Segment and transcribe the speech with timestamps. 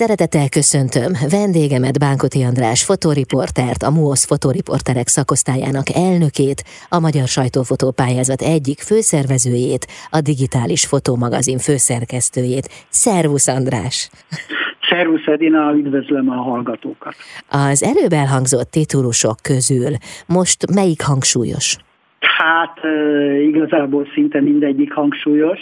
[0.00, 6.60] Szeretettel köszöntöm vendégemet Bánkoti András fotóriportert, a MUOSZ fotóriporterek szakosztályának elnökét,
[6.96, 9.84] a Magyar Sajtófotópályázat egyik főszervezőjét,
[10.16, 12.66] a Digitális Fotómagazin főszerkesztőjét.
[13.04, 13.96] Szervusz András!
[14.88, 17.14] Szervusz Edina, üdvözlöm a hallgatókat!
[17.48, 19.92] Az előbb elhangzott titulusok közül
[20.36, 21.76] most melyik hangsúlyos?
[22.38, 22.76] Hát
[23.50, 25.60] igazából szinte mindegyik hangsúlyos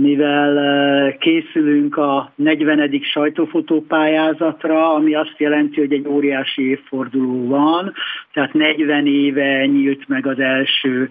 [0.00, 3.00] mivel készülünk a 40.
[3.02, 7.92] sajtófotópályázatra, ami azt jelenti, hogy egy óriási évforduló van,
[8.32, 11.08] tehát 40 éve nyílt meg az első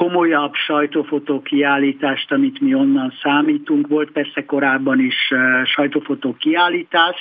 [0.00, 3.88] komolyabb sajtófotó kiállítást, amit mi onnan számítunk.
[3.88, 5.32] Volt persze korábban is
[5.64, 7.20] sajtófotó kiállítás,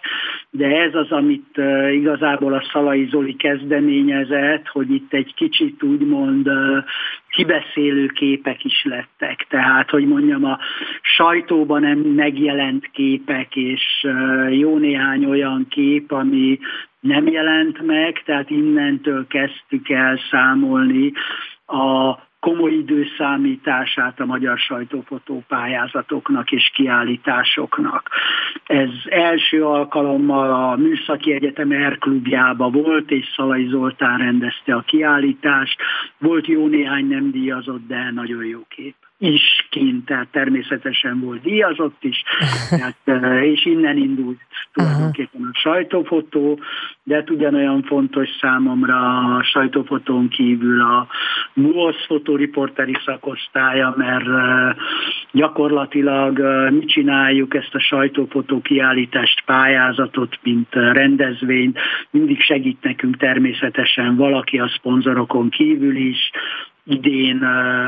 [0.49, 1.61] de ez az, amit
[1.91, 6.49] igazából a Szalai Zoli kezdeményezett, hogy itt egy kicsit úgymond
[7.29, 9.45] kibeszélő képek is lettek.
[9.49, 10.59] Tehát, hogy mondjam, a
[11.02, 14.07] sajtóban nem megjelent képek, és
[14.49, 16.59] jó néhány olyan kép, ami
[16.99, 21.11] nem jelent meg, tehát innentől kezdtük el számolni
[21.66, 28.09] a komoly időszámítását a magyar sajtófotó pályázatoknak és kiállításoknak.
[28.64, 35.82] Ez első alkalommal a Műszaki Egyetem Erklubjába volt, és Szalai Zoltán rendezte a kiállítást.
[36.17, 42.03] Volt jó néhány nem díjazott, de nagyon jó kép is kint, tehát természetesen volt díjazott
[42.03, 42.23] is,
[42.70, 44.39] tehát, és innen indult
[44.73, 46.59] tulajdonképpen a sajtófotó,
[47.03, 51.08] de hát ugyanolyan fontos számomra a sajtófotón kívül a
[51.53, 54.28] MUOSZ fotóriporteri szakosztálya, mert
[55.31, 56.39] gyakorlatilag
[56.73, 64.67] mi csináljuk ezt a sajtófotó kiállítást, pályázatot, mint rendezvényt, mindig segít nekünk természetesen valaki a
[64.67, 66.31] szponzorokon kívül is,
[66.90, 67.44] idén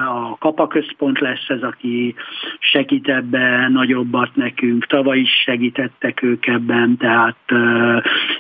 [0.06, 2.16] a kapaközpont lesz ez, aki
[2.60, 4.86] segít ebben nagyobbat nekünk.
[4.86, 7.38] Tavaly is segítettek ők ebben, tehát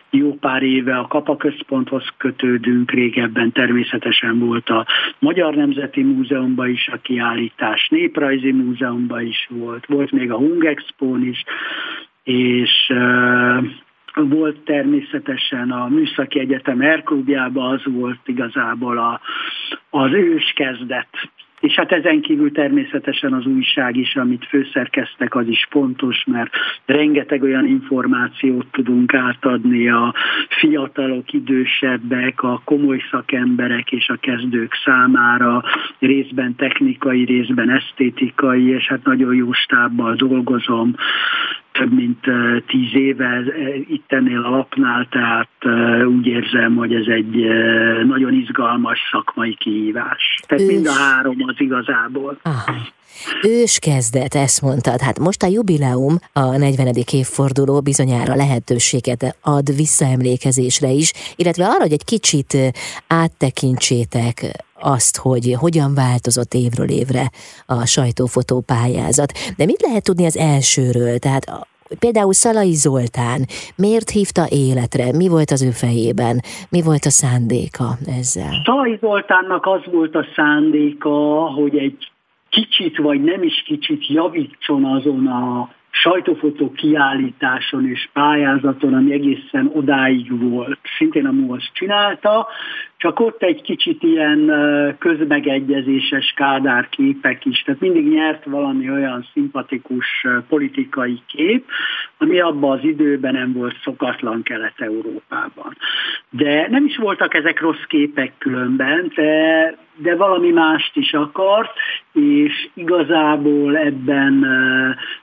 [0.09, 4.85] jó pár éve a kapaközponthoz kötődünk, régebben természetesen volt a
[5.19, 11.43] Magyar Nemzeti Múzeumban is a kiállítás, Néprajzi Múzeumban is volt, volt még a Hungexpón is,
[12.23, 12.91] és
[14.13, 19.21] volt természetesen a Műszaki Egyetem Erklubjában, az volt igazából a,
[19.89, 21.07] az ős kezdet.
[21.61, 26.51] És hát ezen kívül természetesen az újság is, amit főszerkeztek, az is fontos, mert
[26.85, 30.13] rengeteg olyan információt tudunk átadni a
[30.49, 35.63] fiatalok, idősebbek, a komoly szakemberek és a kezdők számára,
[35.99, 40.95] részben technikai, részben esztétikai, és hát nagyon jó stábbal dolgozom,
[41.71, 42.25] több mint
[42.67, 43.43] tíz éve
[43.87, 45.49] itt ennél a lapnál, tehát
[46.05, 47.35] úgy érzem, hogy ez egy
[48.05, 50.39] nagyon izgalmas szakmai kihívás.
[50.47, 50.69] Tehát Ős.
[50.73, 52.37] mind a három az igazából.
[52.41, 52.73] Aha.
[53.43, 55.01] Ős kezdet, ezt mondtad.
[55.01, 56.93] Hát most a jubileum, a 40.
[57.11, 62.57] évforduló bizonyára lehetőséget ad visszaemlékezésre is, illetve arra, hogy egy kicsit
[63.07, 67.29] áttekintsétek azt, hogy hogyan változott évről évre
[67.65, 69.31] a sajtófotó pályázat.
[69.57, 71.17] De mit lehet tudni az elsőről?
[71.17, 71.67] Tehát
[71.99, 73.45] például Szalai Zoltán
[73.75, 75.11] miért hívta életre?
[75.15, 76.41] Mi volt az ő fejében?
[76.69, 78.61] Mi volt a szándéka ezzel?
[78.65, 81.09] Szalai Zoltánnak az volt a szándéka,
[81.55, 82.10] hogy egy
[82.51, 90.39] kicsit, vagy nem is kicsit javítson azon a sajtófotó kiállításon és pályázaton, ami egészen odáig
[90.39, 90.79] volt.
[90.97, 92.47] Szintén a MUASZ csinálta,
[93.01, 94.51] csak ott egy kicsit ilyen
[94.99, 101.65] közmegegyezéses Kádár képek is, tehát mindig nyert valami olyan szimpatikus politikai kép,
[102.17, 105.77] ami abban az időben nem volt szokatlan Kelet-Európában.
[106.29, 111.71] De nem is voltak ezek rossz képek különben, de, de valami mást is akart,
[112.13, 114.45] és igazából ebben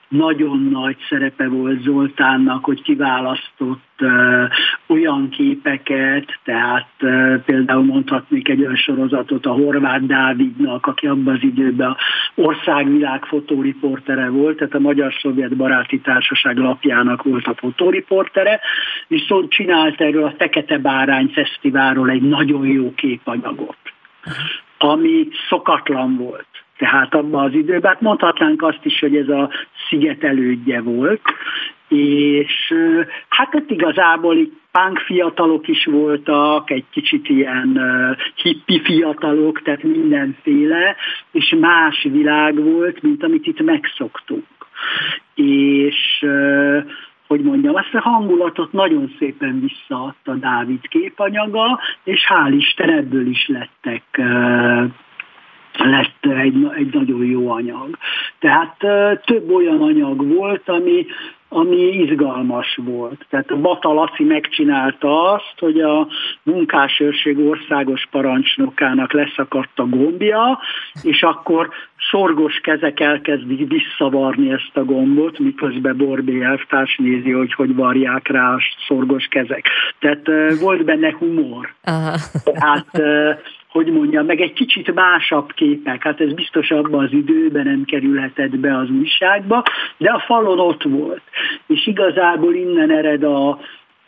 [0.07, 3.99] nagyon nagy szerepe volt Zoltánnak, hogy kiválasztott
[4.87, 6.89] olyan képeket, tehát
[7.45, 11.95] például mondhatnék egy olyan sorozatot a Horváth Dávidnak, aki abban az időben
[12.35, 18.59] országvilág fotóriportere volt, tehát a Magyar-Szovjet Baráti Társaság lapjának volt a fotóriportere,
[19.07, 23.77] viszont csinált erről a Fekete Bárány Fesztiválról egy nagyon jó képanyagot,
[24.77, 26.58] ami szokatlan volt.
[26.79, 29.49] Tehát abban az időben, hát mondhatnánk azt is, hogy ez a
[29.89, 31.21] sziget elődje volt,
[31.87, 32.73] és
[33.29, 37.79] hát ott igazából itt punk fiatalok is voltak, egy kicsit ilyen
[38.35, 40.95] hippi fiatalok, tehát mindenféle,
[41.31, 44.45] és más világ volt, mint amit itt megszoktunk.
[45.35, 46.25] És
[47.27, 53.47] hogy mondjam, azt a hangulatot nagyon szépen visszaadta Dávid képanyaga, és hál' Isten ebből is
[53.47, 54.03] lettek
[55.77, 57.97] lett egy, egy nagyon jó anyag.
[58.39, 58.77] Tehát
[59.25, 61.05] több olyan anyag volt, ami
[61.49, 63.25] ami izgalmas volt.
[63.29, 66.07] Tehát a Bata Laci megcsinálta azt, hogy a
[66.43, 70.59] munkásőrség országos parancsnokának leszakadt a gombja,
[71.01, 71.69] és akkor
[72.11, 78.53] szorgos kezek elkezdik visszavarni ezt a gombot, miközben Borbé elvtárs nézi, hogy hogy varják rá
[78.53, 79.67] a szorgos kezek.
[79.99, 80.27] Tehát
[80.61, 81.73] volt benne humor.
[81.83, 82.15] Aha.
[82.43, 83.01] Tehát
[83.69, 86.03] hogy mondjam, meg egy kicsit másabb képek.
[86.03, 89.63] Hát ez biztos abban az időben nem kerülhetett be az újságba,
[89.97, 91.21] de a falon ott volt.
[91.67, 93.59] És igazából innen ered a,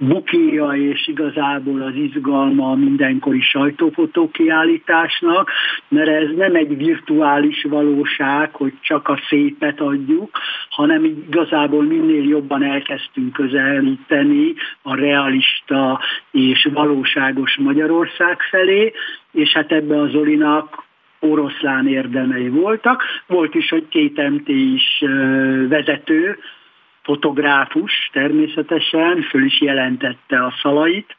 [0.07, 5.51] bukéja és igazából az izgalma a mindenkori sajtófotó kiállításnak,
[5.88, 10.39] mert ez nem egy virtuális valóság, hogy csak a szépet adjuk,
[10.69, 16.00] hanem igazából minél jobban elkezdtünk közelíteni a realista
[16.31, 18.94] és valóságos Magyarország felé,
[19.31, 20.83] és hát ebbe az Zolinak
[21.19, 23.03] oroszlán érdemei voltak.
[23.27, 25.03] Volt is, hogy két MT is
[25.68, 26.38] vezető,
[27.03, 31.15] fotográfus természetesen, föl is jelentette a szalait,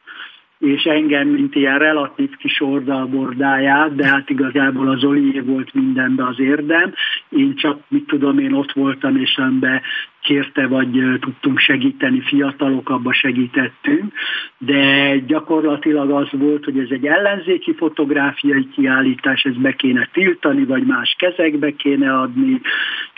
[0.63, 6.39] és engem, mint ilyen relatív kis oldalbordáját, de hát igazából az Olié volt mindenbe az
[6.39, 6.93] érdem.
[7.29, 9.81] Én csak, mit tudom, én ott voltam, és ember
[10.21, 14.13] kérte, vagy tudtunk segíteni, fiatalok abba segítettünk,
[14.57, 20.83] de gyakorlatilag az volt, hogy ez egy ellenzéki fotográfiai kiállítás, ez be kéne tiltani, vagy
[20.83, 22.61] más kezekbe kéne adni,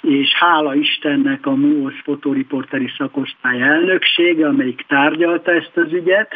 [0.02, 6.34] és hála Istennek a MUOS fotoriporteri szakosztály elnöksége, amelyik tárgyalta ezt az ügyet,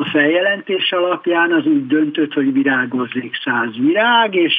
[0.00, 4.54] a feljelentés alapján az úgy döntött, hogy virágozzék száz virág, és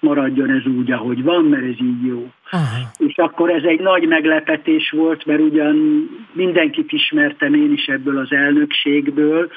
[0.00, 2.30] maradjon ez úgy, ahogy van, mert ez így jó.
[2.50, 2.90] Aha.
[2.96, 5.76] És akkor ez egy nagy meglepetés volt, mert ugyan
[6.32, 9.50] mindenkit ismertem én is ebből az elnökségből,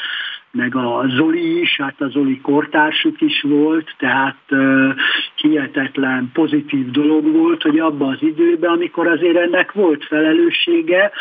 [0.51, 4.95] meg a Zoli is, hát a Zoli kortársuk is volt, tehát uh,
[5.35, 11.11] hihetetlen pozitív dolog volt, hogy abban az időben, amikor azért ennek volt felelőssége,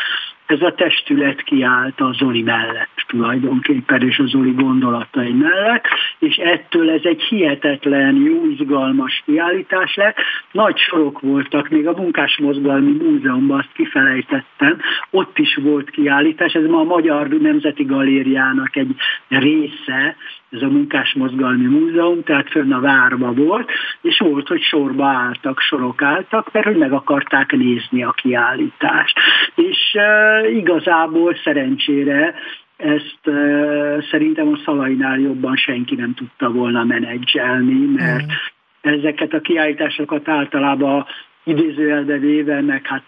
[0.47, 5.85] ez a testület kiállt a Zoli mellett tulajdonképpen, és a Zoli gondolatai mellett,
[6.19, 10.17] és ettől ez egy hihetetlen, jó, izgalmas kiállítás lett.
[10.51, 14.79] Nagy sorok voltak, még a Munkásmozgalmi Múzeumban azt kifelejtettem,
[15.09, 18.95] ott is volt kiállítás, ez ma a Magyar Nemzeti Galériának egy
[19.27, 20.15] része,
[20.49, 23.71] ez a Munkásmozgalmi Múzeum, tehát fönn a várba volt,
[24.01, 29.19] és volt, hogy sorba álltak, sorok álltak, mert hogy meg akarták nézni a kiállítást.
[29.55, 32.33] És uh, igazából szerencsére
[32.77, 38.93] ezt uh, szerintem a szalainál jobban senki nem tudta volna menedzselni, mert mm.
[38.93, 41.05] ezeket a kiállításokat általában
[41.47, 43.05] idézőjelbe véve, meg hát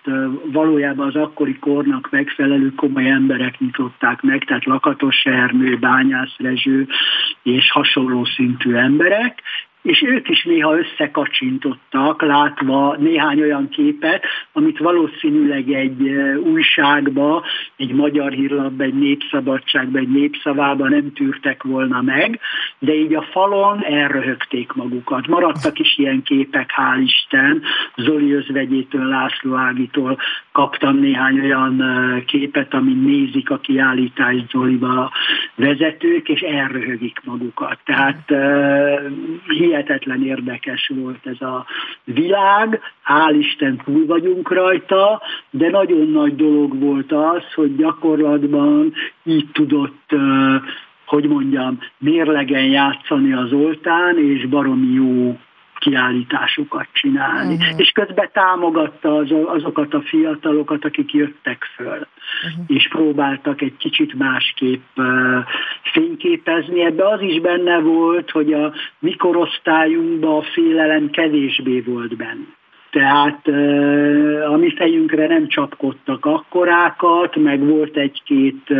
[0.51, 6.88] valójában az akkori kornak megfelelő komoly emberek nyitották meg, tehát Lakatos Ernő, Bányász Rezső
[7.44, 9.41] és hasonló szintű emberek,
[9.81, 16.01] és ők is néha összekacsintottak, látva néhány olyan képet, amit valószínűleg egy
[16.43, 17.43] újságba,
[17.75, 22.39] egy magyar hírlapba, egy népszabadságba, egy népszavába nem tűrtek volna meg,
[22.79, 25.27] de így a falon elröhögték magukat.
[25.27, 27.61] Maradtak is ilyen képek, hál' Isten,
[27.95, 30.17] Zoli özvegyétől, László Ágitól
[30.51, 31.83] kaptam néhány olyan
[32.25, 35.11] képet, amin nézik a kiállítást Zoliba
[35.55, 37.79] vezetők, és elröhögik magukat.
[37.83, 38.31] Tehát
[39.69, 41.66] hihetetlen érdekes volt ez a
[42.04, 48.94] világ, hál' Isten túl vagyunk rajta, de nagyon nagy dolog volt az, hogy gyakorlatban
[49.24, 50.12] így tudott
[51.05, 55.38] hogy mondjam, mérlegen játszani az oltán, és baromi jó
[55.79, 57.53] kiállításokat csinálni.
[57.53, 57.79] Uh-huh.
[57.79, 62.65] És közben támogatta az, azokat a fiatalokat, akik jöttek föl, uh-huh.
[62.67, 65.05] és próbáltak egy kicsit másképp uh,
[65.93, 66.83] fényképezni.
[66.83, 72.57] Ebbe az is benne volt, hogy a mikorosztályunkban a félelem kevésbé volt benne.
[72.91, 73.48] Tehát
[74.48, 78.74] a mi fejünkre nem csapkodtak akkorákat, meg volt egy-két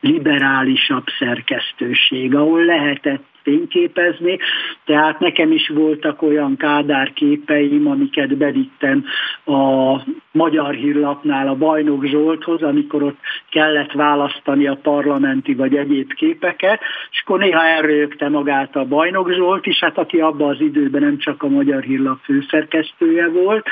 [0.00, 4.38] liberálisabb szerkesztőség, ahol lehetett fényképezni,
[4.84, 9.04] tehát nekem is voltak olyan kádár képeim, amiket bevittem
[9.44, 10.00] a
[10.32, 13.18] Magyar Hírlapnál a Bajnok Zsolthoz, amikor ott
[13.50, 19.66] kellett választani a parlamenti vagy egyéb képeket, és akkor néha elrögte magát a Bajnok Zsolt
[19.66, 23.66] is, hát aki abban az időben nem csak a Magyar Hírlap főszerkesztője volt,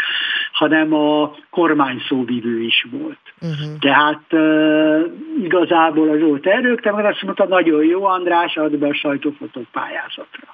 [0.52, 3.19] hanem a kormány szóvivő is volt.
[3.40, 3.78] Uh-huh.
[3.78, 4.25] Tehát
[5.43, 10.49] igazából az volt erőkte, mert azt mondta, nagyon jó András, add be a sajtófotó pályázatra.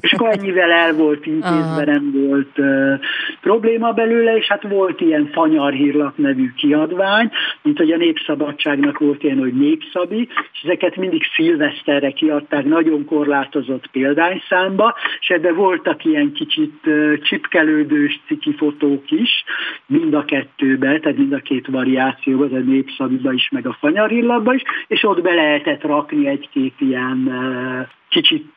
[0.00, 3.00] és akkor ennyivel el volt intézve, nem volt uh,
[3.40, 7.30] probléma belőle, és hát volt ilyen Fanyar Hírlap nevű kiadvány,
[7.62, 13.86] mint hogy a Népszabadságnak volt ilyen, hogy Népszabi, és ezeket mindig szilveszterre kiadták nagyon korlátozott
[13.86, 19.44] példányszámba, és ebben voltak ilyen kicsit uh, csipkelődős ciki fotók is,
[19.86, 24.54] mind a kettőben, tehát mind a két variációban, a Népszabiba is, meg a Fanyar Hírlapba
[24.54, 28.52] is, és ott be lehetett rakni egy-két ilyen uh, kicsit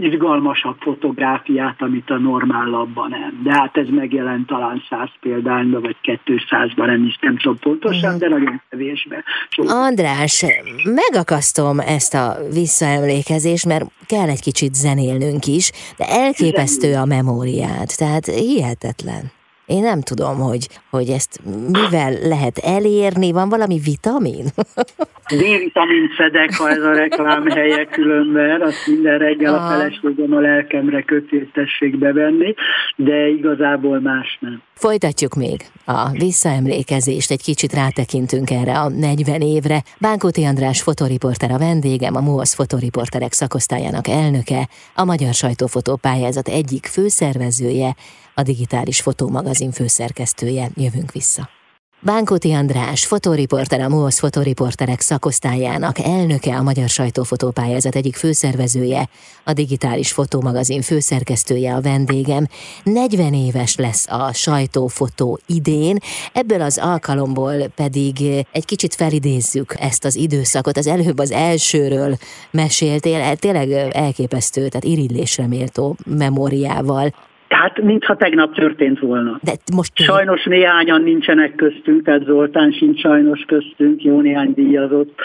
[0.00, 3.40] izgalmasabb fotográfiát, amit a normál labban nem.
[3.42, 8.28] De hát ez megjelent talán 100 példányban, vagy 200-ban, nem is nem tudom pontosan, de
[8.28, 9.24] nagyon kevésben.
[9.56, 10.44] András,
[10.84, 18.26] megakasztom ezt a visszaemlékezést, mert kell egy kicsit zenélnünk is, de elképesztő a memóriát, tehát
[18.26, 19.22] hihetetlen.
[19.66, 21.40] Én nem tudom, hogy, hogy ezt
[21.72, 24.44] mivel lehet elérni, van valami vitamin?
[25.30, 31.02] D-vitamin szedek, ha ez a reklám helye különben, azt minden reggel a feleségem a lelkemre
[31.02, 32.54] kötéltessék bevenni,
[32.96, 34.62] de igazából más nem.
[34.74, 39.82] Folytatjuk még a visszaemlékezést, egy kicsit rátekintünk erre a 40 évre.
[40.00, 46.86] Bánkóti András fotoriporter a vendégem, a MOASZ fotoriporterek szakosztályának elnöke, a Magyar Sajtófotó pályázat egyik
[46.86, 47.94] főszervezője,
[48.34, 50.66] a digitális fotómagazin főszerkesztője.
[50.76, 51.59] Jövünk vissza.
[52.02, 59.08] Bánkoti András, fotóriporter, a MOSZ fotóriporterek szakosztályának elnöke, a Magyar Sajtófotópályázat egyik főszervezője,
[59.44, 62.46] a digitális fotómagazin főszerkesztője a vendégem.
[62.82, 65.98] 40 éves lesz a sajtófotó idén,
[66.32, 70.76] ebből az alkalomból pedig egy kicsit felidézzük ezt az időszakot.
[70.76, 72.16] Az előbb az elsőről
[72.50, 77.14] meséltél, tényleg elképesztő, tehát irigylésre méltó memóriával.
[77.54, 79.38] Hát, mintha tegnap történt volna.
[79.42, 85.20] De most sajnos néhányan nincsenek köztünk, tehát Zoltán sincs sajnos köztünk, jó néhány díjazott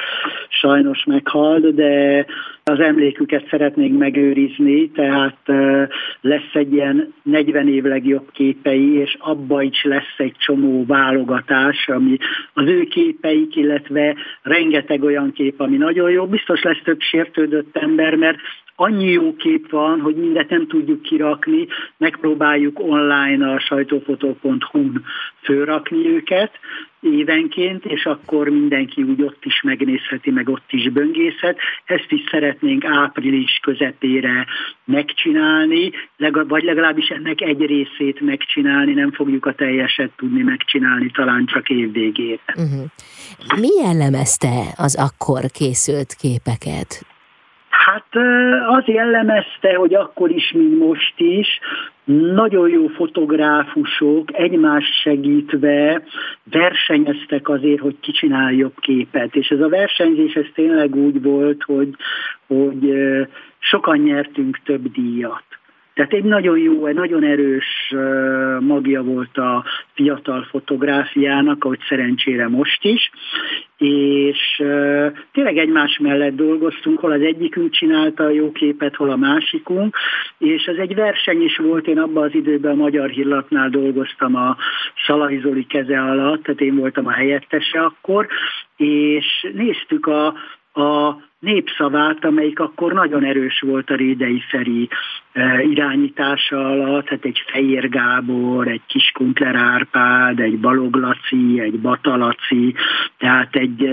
[0.50, 2.25] sajnos meghalt, de
[2.63, 5.38] az emléküket szeretnénk megőrizni, tehát
[6.22, 12.17] lesz egy ilyen 40 év legjobb képei, és abba is lesz egy csomó válogatás, ami
[12.53, 16.25] az ő képeik, illetve rengeteg olyan kép, ami nagyon jó.
[16.25, 18.38] Biztos lesz több sértődött ember, mert
[18.75, 21.67] annyi jó kép van, hogy mindet nem tudjuk kirakni,
[21.98, 25.03] megpróbáljuk online a sajtófotó.hu-n
[25.41, 26.51] fölrakni őket
[27.00, 31.58] évenként, és akkor mindenki úgy ott is megnézheti, meg ott is böngészhet.
[31.86, 34.46] Ezt is szeretnénk április közepére
[34.86, 35.91] megcsinálni,
[36.48, 41.91] vagy legalábbis ennek egy részét megcsinálni, nem fogjuk a teljeset tudni megcsinálni, talán csak év
[41.91, 42.39] végére.
[42.48, 42.86] Uh-huh.
[43.60, 47.14] Mi jellemezte az akkor készült képeket?
[47.85, 48.15] Hát
[48.67, 51.47] az jellemezte, hogy akkor is, mint most is,
[52.33, 56.03] nagyon jó fotográfusok egymás segítve
[56.43, 59.35] versenyeztek azért, hogy ki csinál jobb képet.
[59.35, 61.89] És ez a versenyzés ez tényleg úgy volt, hogy,
[62.47, 62.93] hogy
[63.59, 65.43] sokan nyertünk több díjat.
[65.95, 67.93] Tehát egy nagyon jó, egy nagyon erős
[68.59, 69.63] magja volt a
[69.93, 73.11] fiatal fotográfiának, ahogy szerencsére most is,
[73.77, 74.63] és
[75.32, 79.96] tényleg egymás mellett dolgoztunk, hol az egyikünk csinálta a jó képet, hol a másikunk,
[80.38, 84.58] és ez egy verseny is volt, én abban az időben a Magyar Hírlapnál dolgoztam a
[85.05, 88.27] Szalai Zoli keze alatt, tehát én voltam a helyettese akkor,
[88.77, 90.25] és néztük a,
[90.82, 94.89] a népszavát, amelyik akkor nagyon erős volt a Rédei Feri
[95.31, 102.75] e, irányítása alatt, hát egy Fejér Gábor, egy Kiskunkler Árpád, egy Balog Laci, egy Batalaci,
[103.17, 103.89] tehát egy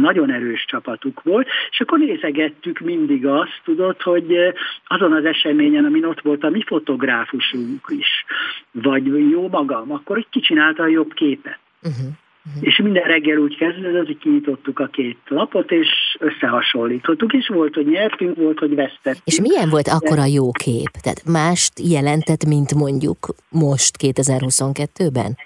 [0.00, 4.54] nagyon erős csapatuk volt, és akkor nézegettük mindig azt, tudod, hogy e,
[4.86, 8.24] azon az eseményen, amin ott volt a mi fotográfusunk is,
[8.70, 11.58] vagy jó magam, akkor egy kicsinálta a jobb képet.
[11.82, 12.12] Uh-huh.
[12.46, 12.62] Uh-huh.
[12.68, 15.88] És minden reggel úgy kezdődött, hogy kinyitottuk a két lapot, és
[16.18, 19.24] összehasonlítottuk, és volt, hogy nyertünk, volt, hogy vesztettünk.
[19.24, 20.90] És milyen volt akkor a jó kép?
[21.02, 23.18] Tehát mást jelentett, mint mondjuk
[23.50, 25.36] most 2022-ben?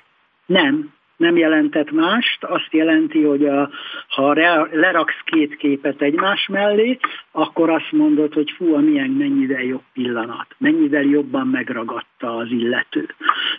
[0.47, 3.71] Nem, nem jelentett mást, azt jelenti, hogy a,
[4.09, 4.33] ha
[4.73, 6.99] leraksz két képet egymás mellé,
[7.31, 13.15] akkor azt mondod, hogy fú, milyen mennyivel jobb pillanat, mennyivel jobban megragadta az illető.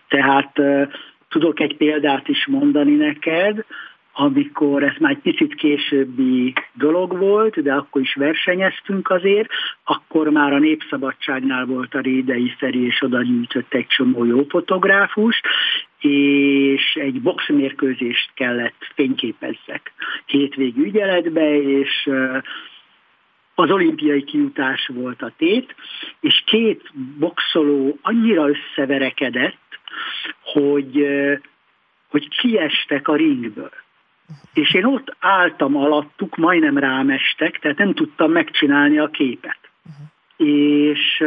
[0.07, 0.53] Tehát
[1.31, 3.65] Tudok egy példát is mondani neked,
[4.13, 9.50] amikor ez már egy picit későbbi dolog volt, de akkor is versenyeztünk azért,
[9.83, 15.41] akkor már a Népszabadságnál volt a Rédei Feri, és oda gyűjtött egy csomó jó fotográfus,
[16.00, 19.93] és egy boxmérkőzést kellett fényképezzek.
[20.25, 22.09] Hétvégű ügyeletbe, és
[23.55, 25.75] az olimpiai kiutás volt a tét,
[26.20, 29.79] és két boxoló annyira összeverekedett,
[30.43, 31.08] hogy,
[32.08, 33.72] hogy kiestek a ringből.
[34.53, 39.61] És én ott álltam alattuk, majdnem rámestek, tehát nem tudtam megcsinálni a képet.
[40.45, 41.24] És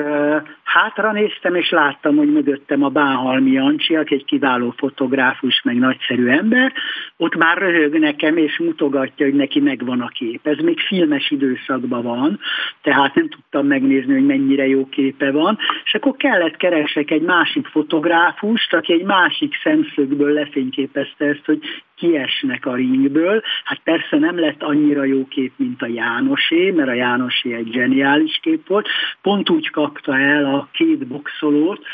[0.64, 6.26] hátra néztem, és láttam, hogy mögöttem a Bánhalmi Jancsi, aki egy kiváló fotográfus, meg nagyszerű
[6.26, 6.72] ember,
[7.16, 10.46] ott már röhög nekem, és mutogatja, hogy neki megvan a kép.
[10.46, 12.40] Ez még filmes időszakban van,
[12.82, 17.66] tehát nem tudtam megnézni, hogy mennyire jó képe van, és akkor kellett keresek egy másik
[17.66, 21.60] fotográfust, aki egy másik szemszögből lefényképezte ezt, hogy
[21.96, 23.42] kiesnek a ringből.
[23.64, 28.38] Hát persze nem lett annyira jó kép, mint a Jánosé, mert a Jánosé egy zseniális
[28.42, 28.88] kép volt.
[29.22, 31.84] Pont úgy kapta el a két boxolót,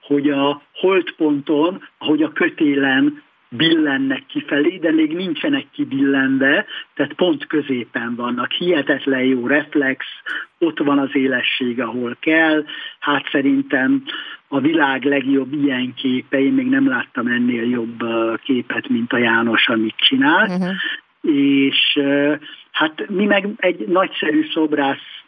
[0.00, 3.22] hogy a holdponton, ahogy a kötélen
[3.56, 8.52] billennek kifelé, de még nincsenek kibillenve, tehát pont középen vannak.
[8.52, 10.04] Hihetetlen jó reflex,
[10.58, 12.64] ott van az élesség, ahol kell.
[12.98, 14.02] Hát szerintem
[14.48, 18.04] a világ legjobb ilyen képe, én még nem láttam ennél jobb
[18.42, 20.48] képet, mint a János, amit csinál.
[20.48, 20.74] Uh-huh.
[21.34, 22.00] És
[22.70, 25.21] hát mi meg egy nagyszerű szobrász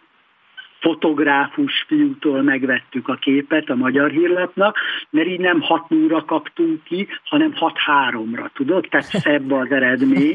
[0.84, 4.78] fotográfus fiútól megvettük a képet a magyar hírlapnak,
[5.10, 8.86] mert így nem 6 óra kaptunk ki, hanem 6-3-ra, tudod?
[8.90, 10.32] Tehát szebb az eredmény.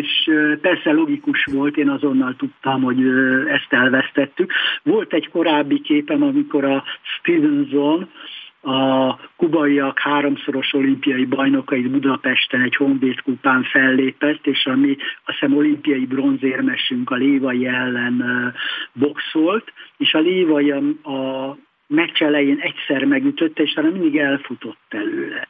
[0.00, 2.98] és persze logikus volt, én azonnal tudtam, hogy
[3.46, 4.52] ezt elvesztettük.
[4.82, 8.08] Volt egy korábbi képem, amikor a Stevenson,
[8.62, 16.06] a kubaiak háromszoros olimpiai bajnokait Budapesten egy Honvéd kupán fellépett, és ami a hiszem olimpiai
[16.06, 18.54] bronzérmesünk a Lévai ellen
[18.92, 25.46] boxolt, és a Lévai a, a meccs elején egyszer megütötte, és arra mindig elfutott előle.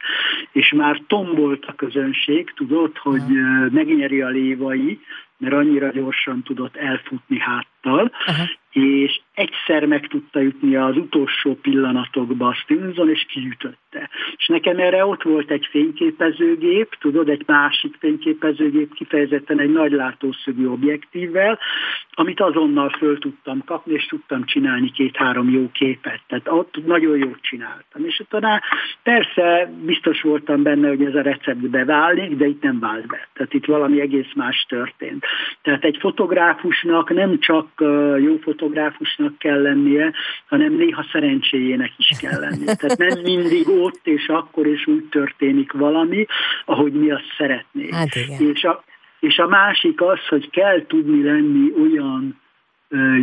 [0.51, 3.23] És már tombolt a közönség, tudod, hogy
[3.71, 4.99] megnyeri a Lévai,
[5.37, 8.43] mert annyira gyorsan tudott elfutni háttal, Aha
[8.79, 14.09] és egyszer meg tudta jutni az utolsó pillanatokba a Stinson, és kiütötte.
[14.37, 20.65] És nekem erre ott volt egy fényképezőgép, tudod, egy másik fényképezőgép, kifejezetten egy nagy látószögű
[20.67, 21.59] objektívvel,
[22.11, 26.21] amit azonnal föl tudtam kapni, és tudtam csinálni két-három jó képet.
[26.27, 28.05] Tehát ott nagyon jót csináltam.
[28.05, 28.61] És utána
[29.03, 33.27] persze biztos voltam benne, hogy ez a recept beválik, de itt nem vált be.
[33.33, 35.25] Tehát itt valami egész más történt.
[35.61, 37.67] Tehát egy fotográfusnak nem csak
[38.19, 38.37] jó
[38.69, 40.11] fotográfusnak kell lennie,
[40.47, 42.75] hanem néha szerencséjének is kell lennie.
[42.75, 46.25] Tehát nem mindig ott és akkor és úgy történik valami,
[46.65, 47.93] ahogy mi azt szeretnénk.
[47.93, 48.83] Hát és, a,
[49.19, 52.39] és a másik az, hogy kell tudni lenni olyan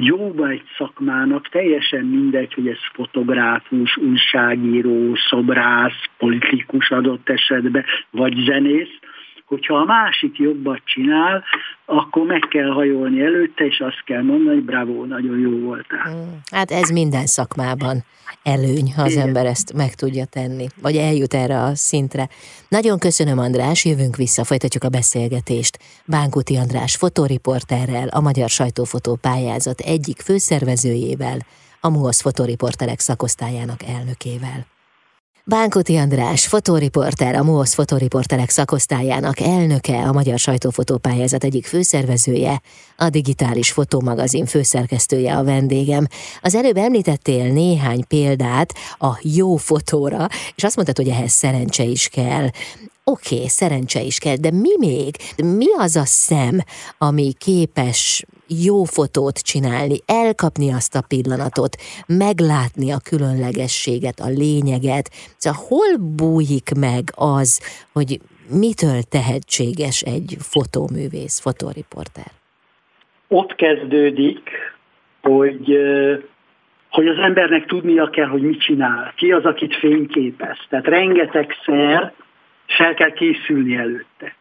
[0.00, 8.98] jóba egy szakmának, teljesen mindegy, hogy ez fotográfus, újságíró, szobrász, politikus adott esetben, vagy zenész,
[9.46, 11.44] hogyha a másik jobbat csinál,
[11.84, 16.02] akkor meg kell hajolni előtte, és azt kell mondani, hogy bravo, nagyon jó voltál.
[16.02, 18.04] Hmm, hát ez minden szakmában
[18.42, 19.26] előny, ha az Igen.
[19.26, 22.28] ember ezt meg tudja tenni, vagy eljut erre a szintre.
[22.68, 25.78] Nagyon köszönöm, András, jövünk vissza, folytatjuk a beszélgetést.
[26.06, 31.38] Bánkuti András fotóriporterrel, a Magyar Sajtófotó pályázat egyik főszervezőjével,
[31.80, 34.75] a MUOSZ fotóriporterek szakosztályának elnökével.
[35.48, 42.62] Bánkoti András, fotóriporter, a MOSZ fotóriporterek szakosztályának elnöke, a Magyar Sajtófotópályázat egyik főszervezője,
[42.96, 46.06] a Digitális Fotómagazin főszerkesztője a vendégem.
[46.40, 52.08] Az előbb említettél néhány példát a jó fotóra, és azt mondtad, hogy ehhez szerencse is
[52.08, 52.48] kell.
[53.04, 55.16] Oké, okay, szerencse is kell, de mi még?
[55.36, 56.64] Mi az a szem,
[56.98, 65.10] ami képes jó fotót csinálni, elkapni azt a pillanatot, meglátni a különlegességet, a lényeget.
[65.36, 67.60] Szóval hol bújik meg az,
[67.92, 72.30] hogy mitől tehetséges egy fotóművész, fotóriporter?
[73.28, 74.50] Ott kezdődik,
[75.22, 75.78] hogy
[76.90, 80.58] hogy az embernek tudnia kell, hogy mit csinál, ki az, akit fényképez.
[80.68, 82.12] Tehát rengetegszer
[82.66, 84.35] fel kell készülni előtte.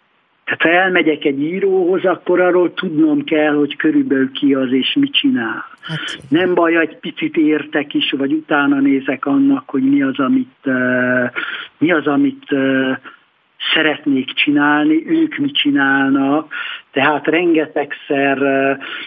[0.46, 5.14] Tehát ha elmegyek egy íróhoz, akkor arról tudnom kell, hogy körülbelül ki az és mit
[5.14, 5.66] csinál.
[5.82, 6.18] Hát.
[6.30, 11.32] Nem baj, egy picit értek is, vagy utána nézek annak, hogy mi az, amit, uh,
[11.78, 12.98] mi az, amit uh,
[13.74, 16.54] szeretnék csinálni, ők mit csinálnak,
[16.92, 18.38] tehát rengetegszer,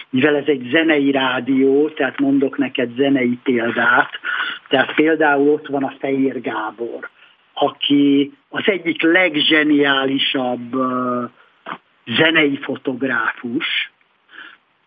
[0.09, 4.09] mivel ez egy zenei rádió, tehát mondok neked zenei példát,
[4.67, 7.09] tehát például ott van a Fehér Gábor,
[7.53, 10.75] aki az egyik legzseniálisabb
[12.05, 13.91] zenei fotográfus,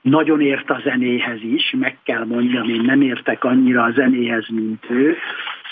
[0.01, 4.90] nagyon ért a zenéhez is, meg kell mondjam, én nem értek annyira a zenéhez, mint
[4.90, 5.16] ő,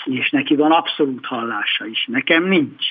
[0.05, 2.85] és neki van abszolút hallása is, nekem nincs.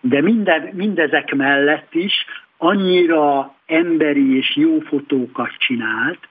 [0.00, 2.24] De minden, mindezek mellett is
[2.56, 6.28] annyira emberi és jó fotókat csinált,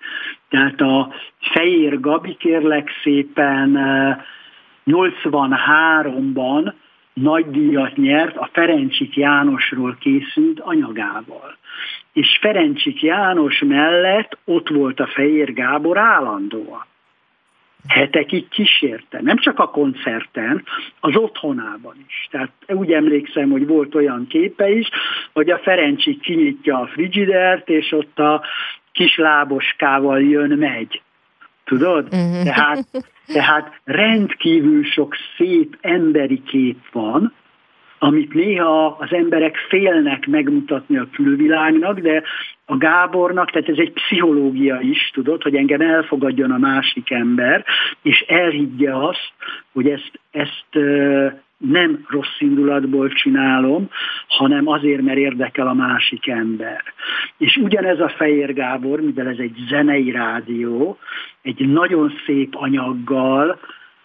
[0.49, 3.77] tehát a Fehér Gabi kérlek szépen
[4.85, 6.73] 83-ban
[7.21, 11.58] nagy díjat nyert a Ferencsik Jánosról készült anyagával.
[12.13, 16.88] És Ferencsik János mellett ott volt a Fehér Gábor állandóan
[17.88, 20.63] hetekig kísérte, nem csak a koncerten,
[20.99, 22.27] az otthonában is.
[22.32, 24.89] Tehát úgy emlékszem, hogy volt olyan képe is,
[25.34, 28.43] hogy a Ferencsi kinyitja a frigidert, és ott a
[28.91, 31.01] kis láboskával jön, megy.
[31.69, 32.08] Tudod?
[32.12, 32.43] Uh-huh.
[32.43, 32.86] Tehát,
[33.25, 37.34] tehát rendkívül sok szép emberi kép van,
[37.99, 42.23] amit néha az emberek félnek megmutatni a külvilágnak, de
[42.65, 47.65] a Gábornak, tehát ez egy pszichológia is, tudod, hogy engem elfogadjon a másik ember,
[48.01, 49.32] és elhiggye azt,
[49.73, 50.86] hogy ezt, ezt
[51.60, 53.89] nem rossz indulatból csinálom,
[54.28, 56.84] hanem azért, mert érdekel a másik ember.
[57.38, 60.98] És ugyanez a Fehér Gábor, mivel ez egy zenei rádió,
[61.41, 63.60] egy nagyon szép anyaggal,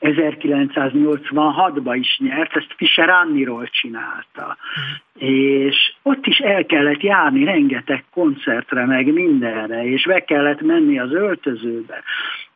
[0.04, 4.56] 1986-ban is nyert, ezt Fischer Anniról csinálta.
[5.18, 11.12] És ott is el kellett járni rengeteg koncertre, meg mindenre, és be kellett menni az
[11.12, 12.02] öltözőbe.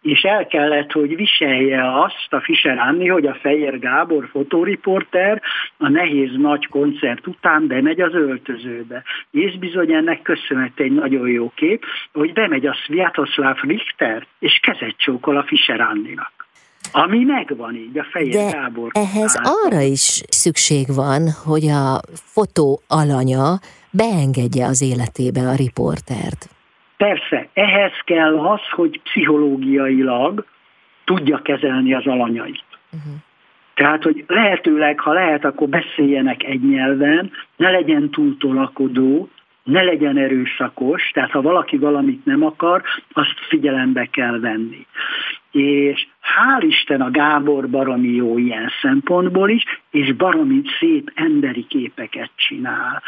[0.03, 5.43] És el kellett, hogy viselje azt a Fischer Anni, hogy a Fehér Gábor fotóriporter
[5.77, 9.03] a nehéz nagy koncert után bemegy az öltözőbe.
[9.31, 14.97] És bizony ennek köszönhető egy nagyon jó kép, hogy bemegy a Sviatoslav Richter, és kezet
[14.97, 16.38] csókol a Fischer Anninak.
[16.93, 18.91] Ami megvan így, a Fehér De Gábor.
[18.93, 19.53] ehhez által.
[19.65, 23.59] arra is szükség van, hogy a fotó alanya
[23.91, 26.49] beengedje az életébe a riportert.
[26.97, 30.45] Persze, ehhez kell az, hogy pszichológiailag
[31.05, 32.65] tudja kezelni az alanyait.
[32.93, 33.13] Uh-huh.
[33.75, 39.29] Tehát, hogy lehetőleg, ha lehet, akkor beszéljenek egy nyelven, ne legyen túl tolakodó,
[39.69, 44.87] ne legyen erőszakos, tehát ha valaki valamit nem akar, azt figyelembe kell venni.
[45.51, 52.31] És hál' Isten a Gábor baromi jó ilyen szempontból is, és baromi szép emberi képeket
[52.37, 53.03] csinál.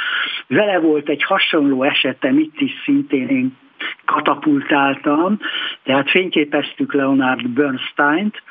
[0.46, 3.56] Vele volt egy hasonló esetem, itt is szintén én
[4.04, 5.38] katapultáltam,
[5.82, 8.42] tehát fényképeztük Leonard Bernstein-t,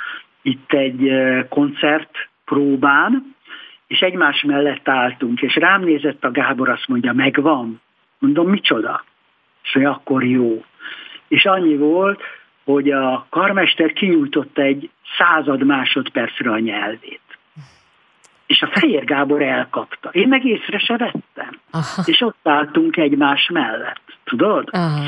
[0.41, 1.11] itt egy
[1.49, 3.35] koncert próbán,
[3.87, 7.81] és egymás mellett álltunk, és rám nézett a Gábor, azt mondja, megvan.
[8.19, 9.03] Mondom, micsoda?
[9.63, 10.63] És mondja, akkor jó.
[11.27, 12.21] És annyi volt,
[12.63, 17.21] hogy a karmester kinyújtotta egy század másodpercre a nyelvét.
[18.45, 20.09] És a Fehér Gábor elkapta.
[20.09, 21.59] Én meg észre se vettem.
[21.71, 22.03] Aha.
[22.05, 24.01] És ott álltunk egymás mellett.
[24.23, 24.69] Tudod?
[24.71, 25.01] Aha.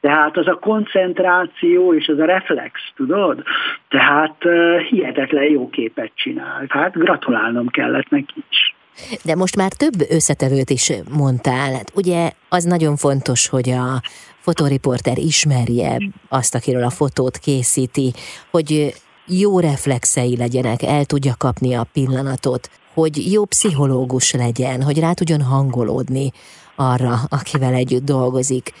[0.00, 3.42] Tehát az a koncentráció és az a reflex, tudod?
[3.88, 6.64] Tehát uh, hihetetlen jó képet csinál.
[6.68, 8.74] Hát gratulálnom kellett neki is.
[9.22, 11.72] De most már több összetevőt is mondtál.
[11.72, 14.02] Hát ugye az nagyon fontos, hogy a
[14.40, 18.12] fotoriporter ismerje azt, akiről a fotót készíti,
[18.50, 18.94] hogy
[19.26, 25.42] jó reflexei legyenek, el tudja kapni a pillanatot, hogy jó pszichológus legyen, hogy rá tudjon
[25.42, 26.32] hangolódni
[26.76, 28.72] arra, akivel együtt dolgozik.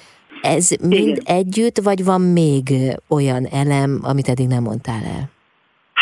[0.42, 1.22] Ez mind Igen.
[1.24, 2.74] együtt, vagy van még
[3.08, 5.33] olyan elem, amit eddig nem mondtál el?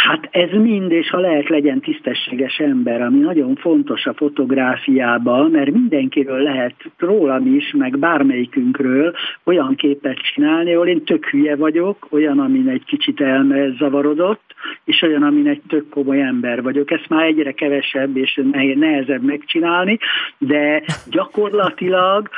[0.02, 5.70] Hát ez mind, és ha lehet legyen tisztességes ember, ami nagyon fontos a fotográfiában, mert
[5.70, 12.38] mindenkiről lehet rólam is, meg bármelyikünkről olyan képet csinálni, ahol én tök hülye vagyok, olyan,
[12.38, 16.90] amin egy kicsit elmezavarodott, és olyan, amin egy tök komoly ember vagyok.
[16.90, 18.40] Ezt már egyre kevesebb és
[18.74, 19.98] nehezebb megcsinálni,
[20.38, 22.28] de gyakorlatilag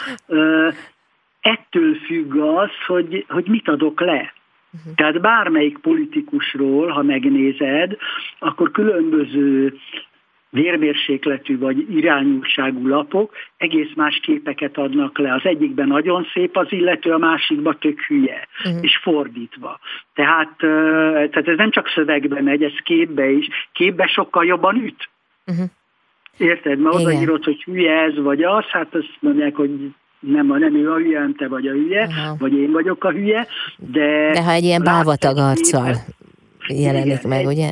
[1.40, 4.32] ettől függ az, hogy, hogy mit adok le.
[4.74, 4.94] Uh-huh.
[4.94, 7.96] Tehát bármelyik politikusról, ha megnézed,
[8.38, 9.78] akkor különböző
[10.50, 15.34] vérmérsékletű vagy irányultságú lapok egész más képeket adnak le.
[15.34, 18.82] Az egyikben nagyon szép az illető, a másikban tök hülye, uh-huh.
[18.82, 19.78] és fordítva.
[20.14, 20.56] Tehát,
[21.30, 23.48] tehát ez nem csak szövegbe megy, ez képbe is.
[23.72, 25.08] Képbe sokkal jobban üt.
[25.46, 25.66] Uh-huh.
[26.38, 26.78] Érted?
[26.78, 29.94] Mert odaírod, hogy hülye ez vagy az, hát azt mondják, hogy
[30.26, 32.36] nem, nem ő a hülye, nem te vagy a hülye, Aha.
[32.38, 34.30] vagy én vagyok a hülye, de...
[34.32, 35.94] De ha egy ilyen bávatag arccal
[36.68, 37.70] jelenik igen, meg, egy, ugye?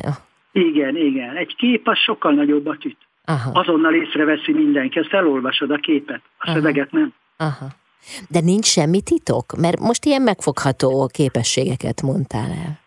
[0.51, 1.35] Igen, igen.
[1.35, 2.97] Egy kép az sokkal nagyobbat üt.
[3.25, 3.59] Aha.
[3.59, 6.53] Azonnal észreveszi mindenki, ezt elolvasod a képet, a Aha.
[6.53, 7.13] szöveget nem.
[7.37, 7.65] Aha.
[8.29, 9.55] De nincs semmi titok?
[9.57, 12.81] Mert most ilyen megfogható képességeket mondtál el.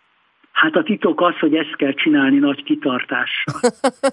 [0.52, 3.54] Hát a titok az, hogy ezt kell csinálni nagy kitartással.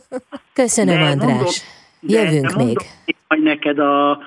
[0.53, 1.29] Köszönöm, de András.
[1.29, 1.53] Mondom,
[2.01, 2.77] Jövünk de még.
[3.27, 4.19] Mondom, neked a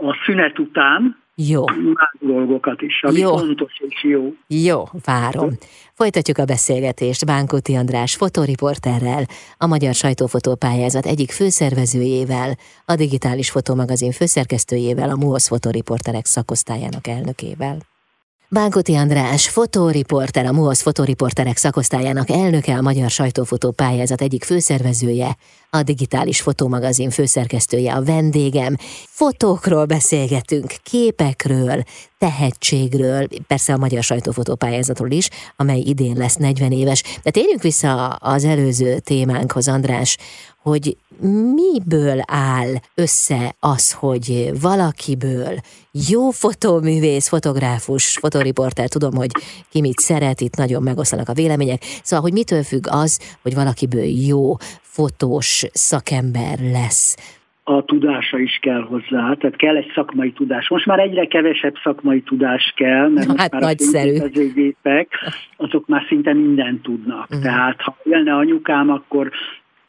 [0.00, 1.64] a szünet után jó.
[1.66, 3.36] más dolgokat is, ami jó.
[3.36, 4.34] fontos és jó.
[4.46, 5.50] Jó, várom.
[5.94, 9.24] Folytatjuk a beszélgetést Bánkuti András fotoriporterrel,
[9.58, 17.89] a Magyar Sajtófotópályázat egyik főszervezőjével, a Digitális Fotómagazin főszerkesztőjével, a MUOSZ fotoriporterek szakosztályának elnökével.
[18.52, 25.36] Bánkoti András, fotóriporter, a MUOSZ fotóriporterek szakosztályának elnöke, a Magyar Sajtófotó Pályázat egyik főszervezője,
[25.70, 28.76] a Digitális Fotómagazin főszerkesztője, a vendégem.
[29.08, 31.82] Fotókról beszélgetünk, képekről,
[32.18, 37.02] tehetségről, persze a Magyar Sajtófotó Pályázatról is, amely idén lesz 40 éves.
[37.22, 40.16] De térjünk vissza az előző témánkhoz, András,
[40.62, 40.96] hogy
[41.54, 45.54] miből áll össze az, hogy valakiből
[46.10, 49.30] jó fotóművész, fotográfus, fotoriporter, tudom, hogy
[49.70, 54.04] ki mit szeret, itt nagyon megoszlanak a vélemények, szóval, hogy mitől függ az, hogy valakiből
[54.28, 57.16] jó fotós szakember lesz
[57.76, 60.68] a tudása is kell hozzá, tehát kell egy szakmai tudás.
[60.68, 64.18] Most már egyre kevesebb szakmai tudás kell, mert most hát már nagyszerű.
[64.18, 65.08] a gépek,
[65.56, 67.26] azok már szinte mindent tudnak.
[67.28, 67.42] Uh-huh.
[67.42, 69.30] Tehát ha élne anyukám, akkor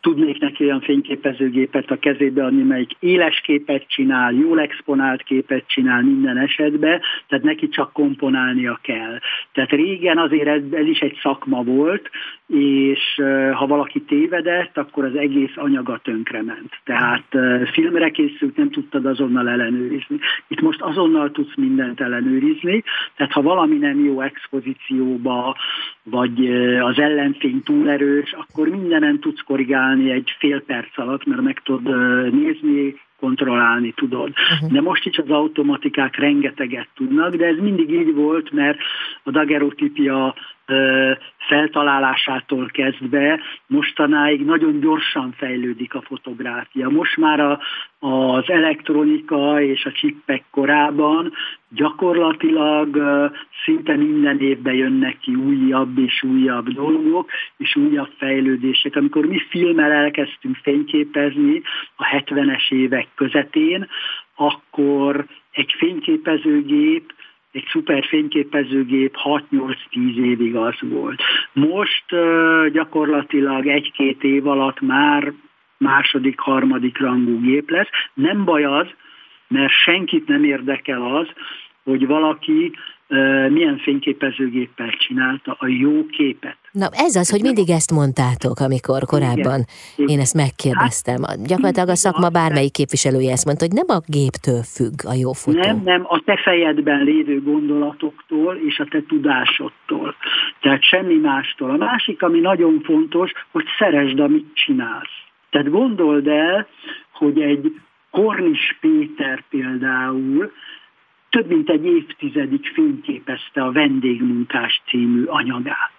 [0.02, 6.02] tudnék neki olyan fényképezőgépet a kezébe adni, melyik éles képet csinál, jól exponált képet csinál
[6.02, 9.20] minden esetben, tehát neki csak komponálnia kell.
[9.54, 12.10] Tehát régen azért ez, is egy szakma volt,
[12.48, 13.22] és
[13.54, 16.80] ha valaki tévedett, akkor az egész anyaga tönkrement.
[16.84, 17.26] Tehát
[17.72, 20.20] filmre készült, nem tudtad azonnal ellenőrizni.
[20.48, 22.84] Itt most azonnal tudsz mindent ellenőrizni,
[23.16, 25.56] tehát ha valami nem jó expozícióba,
[26.04, 26.48] vagy
[26.80, 32.34] az ellenfény túl erős, akkor mindenen tudsz korrigálni egy fél perc alatt, mert meg tudod
[32.34, 34.30] nézni, kontrollálni tudod.
[34.30, 34.72] Uh-huh.
[34.72, 38.78] De most is az automatikák rengeteget tudnak, de ez mindig így volt, mert
[39.24, 40.36] a dagerotipia
[41.38, 46.90] feltalálásától kezdve mostanáig nagyon gyorsan fejlődik a fotográfia.
[46.90, 47.60] Most már a,
[48.00, 51.34] az elektronika és a csippek korában
[51.70, 52.98] gyakorlatilag
[53.64, 58.96] szinte minden évben jönnek ki újabb és újabb dolgok, és újabb fejlődések.
[58.96, 61.62] Amikor mi filmmel elkezdtünk fényképezni
[61.96, 63.88] a 70-es évek közepén,
[64.36, 67.14] akkor egy fényképezőgép
[67.52, 69.76] egy szuper fényképezőgép 6-8-10
[70.16, 71.22] évig az volt.
[71.54, 72.06] Most
[72.72, 75.34] gyakorlatilag egy-két év alatt már
[75.78, 77.90] második, harmadik rangú gép lesz.
[78.14, 78.88] Nem baj az,
[79.48, 81.28] mert senkit nem érdekel az,
[81.84, 82.72] hogy valaki
[83.50, 86.58] milyen fényképezőgéppel csinálta a jó képet.
[86.72, 89.60] Na ez az, hogy mindig ezt mondtátok, amikor korábban
[89.98, 90.10] Igen.
[90.10, 91.24] én ezt megkérdeztem.
[91.24, 95.32] Hát, Gyakorlatilag a szakma bármelyik képviselője ezt mondta, hogy nem a géptől függ a jó
[95.32, 95.60] fotó.
[95.60, 100.16] Nem, nem, a te fejedben lévő gondolatoktól és a te tudásodtól.
[100.62, 101.70] Tehát semmi mástól.
[101.70, 105.18] A másik, ami nagyon fontos, hogy szeresd, amit csinálsz.
[105.50, 106.68] Tehát gondold el,
[107.12, 107.74] hogy egy
[108.12, 110.52] Kornis Péter például
[111.32, 115.94] több mint egy évtizedig fényképezte a Vendégmunkás című anyagát,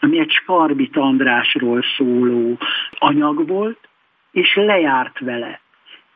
[0.00, 2.58] ami egy Skarbit Andrásról szóló
[2.90, 3.88] anyag volt,
[4.32, 5.60] és lejárt vele,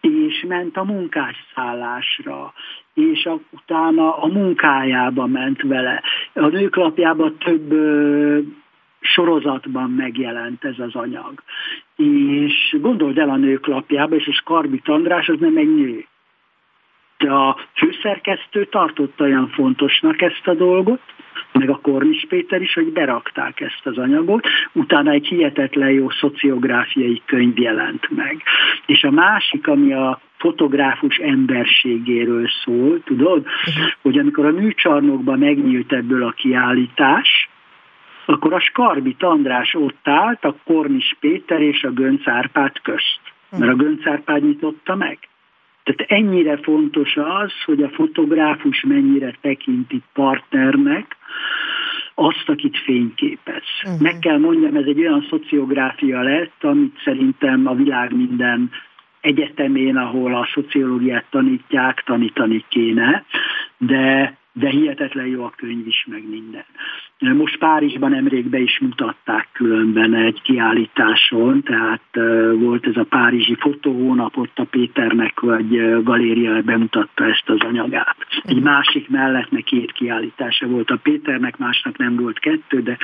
[0.01, 2.53] és ment a munkásszállásra,
[2.95, 6.03] és a, utána a munkájába ment vele.
[6.33, 8.39] A nőklapjában több ö,
[9.01, 11.43] sorozatban megjelent ez az anyag.
[11.97, 16.07] És gondold el a nőklapjába, és a Skarbit András az nem egy nő
[17.23, 21.01] a főszerkesztő tartotta olyan fontosnak ezt a dolgot,
[21.53, 27.23] meg a Kornis Péter is, hogy berakták ezt az anyagot, utána egy hihetetlen jó szociográfiai
[27.25, 28.43] könyv jelent meg.
[28.87, 33.85] És a másik, ami a fotográfus emberségéről szól, tudod, uh-huh.
[34.03, 37.49] hogy amikor a műcsarnokban megnyílt ebből a kiállítás,
[38.27, 43.21] akkor a Skarbit András ott állt, a Kornis Péter és a Gönc Árpád közt.
[43.51, 45.28] Mert a Gönc Árpád nyitotta meg.
[45.89, 51.17] Tehát ennyire fontos az, hogy a fotográfus mennyire tekinti partnernek
[52.15, 53.63] azt, akit fényképez.
[53.85, 54.01] Uh-huh.
[54.01, 58.71] Meg kell mondjam, ez egy olyan szociográfia lett, amit szerintem a világ minden
[59.21, 63.25] egyetemén, ahol a szociológiát tanítják, tanítani kéne,
[63.77, 66.65] de de hihetetlen jó a könyv is, meg minden.
[67.19, 72.03] Most Párizsban nemrég be is mutatták különben egy kiállításon, tehát
[72.55, 78.17] volt ez a Párizsi fotóhónap, ott a Péternek vagy galéria bemutatta ezt az anyagát.
[78.43, 82.97] Egy másik mellett meg két kiállítása volt a Péternek, másnak nem volt kettő, de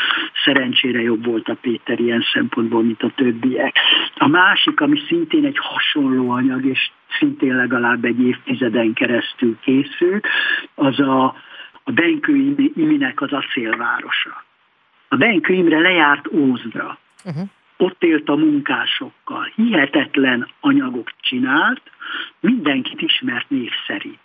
[0.44, 3.76] szerencsére jobb volt a Péter ilyen szempontból, mint a többiek.
[4.14, 10.26] A másik, ami szintén egy hasonló anyag, és szintén legalább egy évtizeden keresztül készült,
[10.74, 11.24] az a,
[11.82, 12.34] a Benkő
[12.74, 14.44] Iminek az acélvárosa.
[15.08, 16.98] A Benkő Imre lejárt Ózdra.
[17.24, 17.48] Uh-huh.
[17.76, 19.52] Ott élt a munkásokkal.
[19.54, 21.82] Hihetetlen anyagok csinált,
[22.40, 24.18] mindenkit ismert név szerint.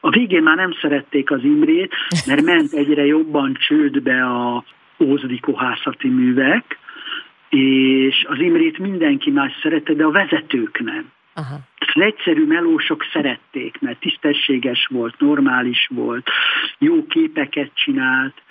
[0.00, 1.94] A végén már nem szerették az Imrét,
[2.26, 4.64] mert ment egyre jobban csődbe a
[4.98, 6.78] ózdi kohászati művek,
[7.48, 11.12] és az Imrét mindenki más szerette, de a vezetők nem.
[11.34, 11.58] Aha.
[11.96, 16.30] Az egyszerű melósok szerették, mert tisztességes volt, normális volt,
[16.78, 18.42] jó képeket csinált,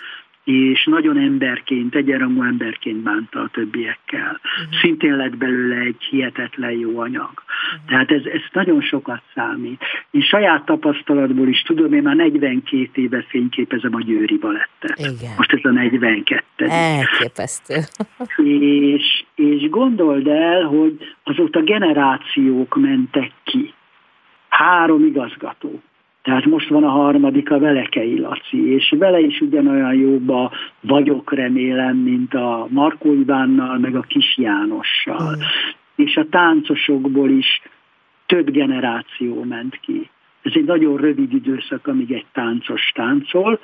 [0.45, 4.39] és nagyon emberként, egyenrangú emberként bánta a többiekkel.
[4.41, 4.79] Uh-huh.
[4.81, 7.31] Szintén lett belőle egy hihetetlen jó anyag.
[7.31, 7.87] Uh-huh.
[7.87, 9.83] Tehát ez, ez nagyon sokat számít.
[10.11, 14.97] Én saját tapasztalatból is tudom, én már 42 éve fényképezem a Győri Balettet.
[14.97, 15.33] Igen.
[15.37, 16.65] Most ez a 42.
[16.65, 17.75] Elképesztő.
[18.43, 23.73] és, és gondold el, hogy azóta generációk mentek ki.
[24.49, 25.81] Három igazgató
[26.25, 31.97] tehát most van a harmadik a Velekei Laci, és vele is ugyanolyan jóba vagyok remélem,
[31.97, 35.35] mint a Markó Ivánnal, meg a Kis Jánossal.
[35.35, 35.41] Mm.
[35.95, 37.61] És a táncosokból is
[38.25, 40.09] több generáció ment ki.
[40.41, 43.59] Ez egy nagyon rövid időszak, amíg egy táncos táncol,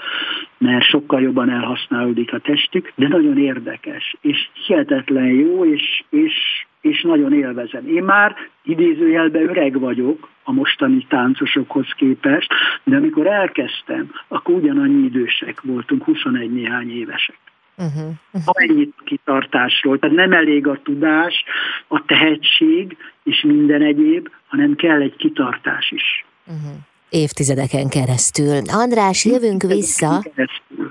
[0.58, 7.02] mert sokkal jobban elhasználódik a testük, de nagyon érdekes, és hihetetlen jó, és, és, és
[7.02, 7.88] nagyon élvezem.
[7.88, 15.62] Én már idézőjelben öreg vagyok a mostani táncosokhoz képest, de amikor elkezdtem, akkor ugyanannyi idősek
[15.62, 17.38] voltunk, 21 néhány évesek.
[17.78, 18.13] Uh-huh.
[18.32, 18.54] Uh-huh.
[18.54, 20.00] Ennyit kitartásról.
[20.00, 21.44] Tehát nem elég a tudás,
[21.88, 26.26] a tehetség és minden egyéb, hanem kell egy kitartás is.
[26.48, 26.78] Uh-huh.
[27.12, 28.62] Évtizedeken keresztül.
[28.67, 30.24] András, jövünk vissza,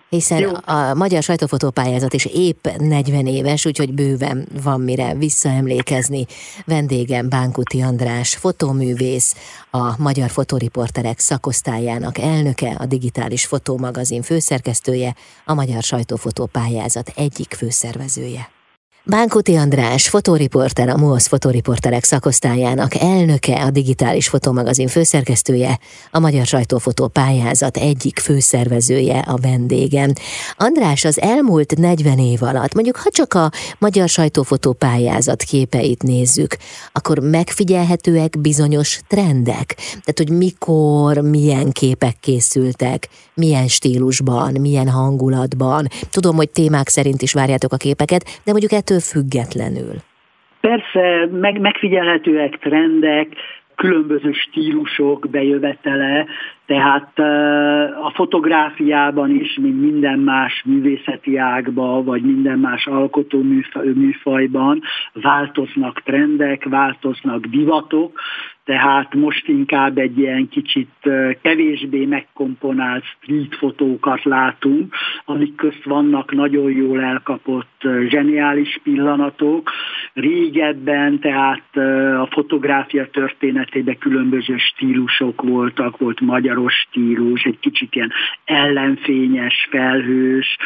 [0.08, 6.26] hiszen a magyar sajtófotópályázat is épp 40 éves, úgyhogy bőven van mire visszaemlékezni.
[6.64, 9.34] Vendégem Bánkuti András, fotóművész,
[9.70, 18.59] a Magyar Fotóriporterek szakosztályának elnöke, a Digitális Fotómagazin főszerkesztője, a Magyar Sajtófotópályázat egyik főszervezője.
[19.04, 25.78] Bánkuti András, fotóriporter, a MOSZ fotóriporterek szakosztályának elnöke, a digitális fotomagazin főszerkesztője,
[26.10, 30.12] a Magyar Sajtófotó pályázat egyik főszervezője a vendégem.
[30.56, 36.56] András az elmúlt 40 év alatt, mondjuk ha csak a Magyar Sajtófotó pályázat képeit nézzük,
[36.92, 39.74] akkor megfigyelhetőek bizonyos trendek.
[39.76, 45.88] Tehát, hogy mikor, milyen képek készültek, milyen stílusban, milyen hangulatban.
[46.10, 49.94] Tudom, hogy témák szerint is várjátok a képeket, de mondjuk ettől függetlenül.
[50.60, 53.28] Persze, meg, megfigyelhetőek trendek,
[53.80, 56.26] különböző stílusok bejövetele,
[56.66, 57.18] tehát
[58.02, 63.42] a fotográfiában is, mint minden más művészeti ágban, vagy minden más alkotó
[63.94, 68.20] műfajban változnak trendek, változnak divatok,
[68.64, 70.90] tehát most inkább egy ilyen kicsit
[71.42, 77.69] kevésbé megkomponált street fotókat látunk, amik közt vannak nagyon jól elkapott
[78.08, 79.70] zseniális pillanatok.
[80.12, 81.76] Régebben, tehát
[82.20, 88.12] a fotográfia történetében különböző stílusok voltak, volt magyaros stílus, egy kicsit ilyen
[88.44, 90.56] ellenfényes, felhős,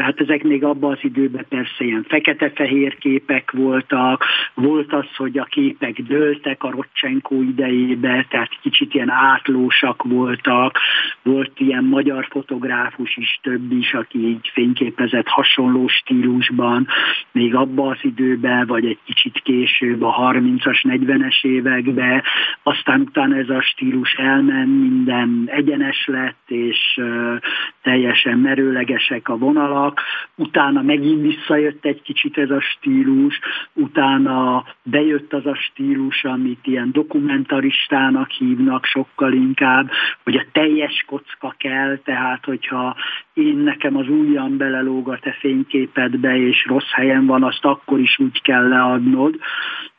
[0.00, 5.44] hát ezek még abban az időben persze ilyen fekete-fehér képek voltak, volt az, hogy a
[5.44, 10.78] képek dőltek a Rocsenko idejébe, tehát kicsit ilyen átlósak voltak,
[11.22, 15.88] volt ilyen magyar fotográfus is több is, aki így fényképezett hasonló
[16.20, 16.86] stílusban,
[17.32, 22.22] még abban az időben, vagy egy kicsit később a 30-as, 40-es években,
[22.62, 27.00] aztán utána ez a stílus elment, minden egyenes lett, és
[27.82, 30.00] teljesen merőlegesek a vonalak,
[30.34, 33.40] utána megint visszajött egy kicsit ez a stílus,
[33.72, 39.90] utána bejött az a stílus, amit ilyen dokumentaristának hívnak sokkal inkább,
[40.24, 42.96] hogy a teljes kocka kell, tehát hogyha
[43.34, 45.36] én nekem az ujjam belelóg a te
[46.10, 49.34] fényképedbe, és rossz helyen van, azt akkor is úgy kell leadnod,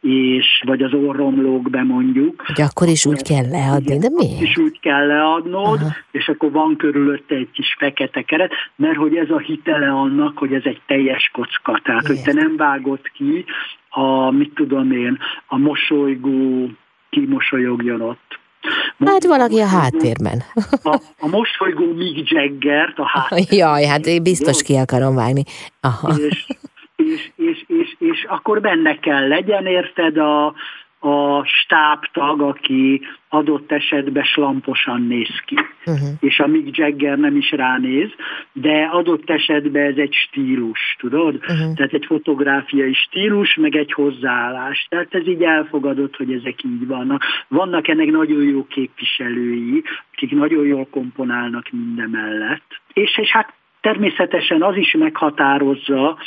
[0.02, 2.44] és vagy az orrom lóg be mondjuk.
[2.46, 4.42] Hogy akkor is úgy kell leadni, de miért?
[4.42, 5.96] is úgy kell leadnod, Aha.
[6.12, 10.54] és akkor van körülötte egy kis fekete keret, mert hogy ez a hitele annak, hogy
[10.54, 12.16] ez egy teljes kocka, tehát Igen.
[12.16, 13.46] hogy te nem vágod ki
[13.90, 16.70] a, mit tudom én, a mosolygó
[17.10, 18.40] kimosolyogjon ott.
[19.06, 20.44] Hát valaki a háttérben.
[20.84, 23.58] A, a mosolygó Mick Jagger a háttérben.
[23.60, 25.44] Jaj, hát én biztos ki akarom vágni.
[25.80, 26.14] Aha.
[26.18, 26.46] És,
[26.96, 30.54] és, és, és, és akkor benne kell legyen, érted, a,
[31.04, 35.56] a stábtag, aki adott esetben slamposan néz ki.
[35.86, 36.10] Uh-huh.
[36.20, 38.10] És a Mick Jagger nem is ránéz,
[38.52, 41.36] de adott esetben ez egy stílus, tudod?
[41.36, 41.74] Uh-huh.
[41.74, 44.86] Tehát egy fotográfiai stílus, meg egy hozzáállás.
[44.90, 47.24] Tehát ez így elfogadott, hogy ezek így vannak.
[47.48, 49.84] Vannak ennek nagyon jó képviselői,
[50.14, 52.82] akik nagyon jól komponálnak minden mellett.
[52.94, 56.18] És, és hát Természetesen az is meghatározza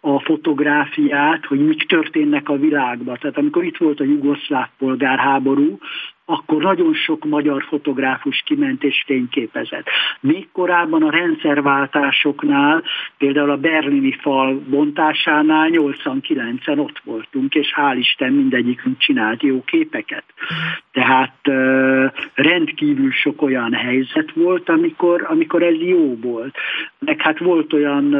[0.00, 3.16] a fotográfiát, hogy mik történnek a világban.
[3.20, 5.78] Tehát amikor itt volt a jugoszláv polgárháború,
[6.24, 9.86] akkor nagyon sok magyar fotográfus kiment és fényképezett.
[10.20, 12.82] Még korábban a rendszerváltásoknál,
[13.18, 20.24] például a berlini fal bontásánál 89-en ott voltunk, és hál' Isten mindegyikünk csinált jó képeket.
[20.92, 21.38] Tehát
[22.34, 26.56] rendkívül sok olyan helyzet volt, amikor, amikor ez jó volt.
[26.98, 28.16] Meg hát volt olyan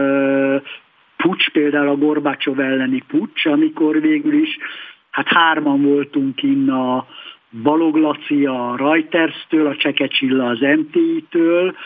[1.16, 4.58] pucs, például a Gorbácsov elleni pucs, amikor végül is
[5.10, 7.06] hát hárman voltunk innen a
[7.62, 11.76] Balog Laci a Reuters-től, a Cseke Csilla az MTI-től,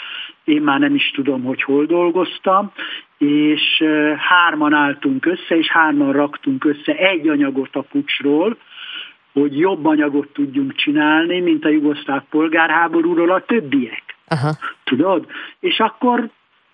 [0.44, 2.72] én már nem is tudom, hogy hol dolgoztam,
[3.18, 3.84] és
[4.16, 8.56] hárman álltunk össze, és hárman raktunk össze egy anyagot a pucsról,
[9.32, 14.02] hogy jobb anyagot tudjunk csinálni, mint a jugoszláv polgárháborúról a többiek.
[14.28, 14.50] Aha.
[14.84, 15.26] Tudod?
[15.60, 16.28] És akkor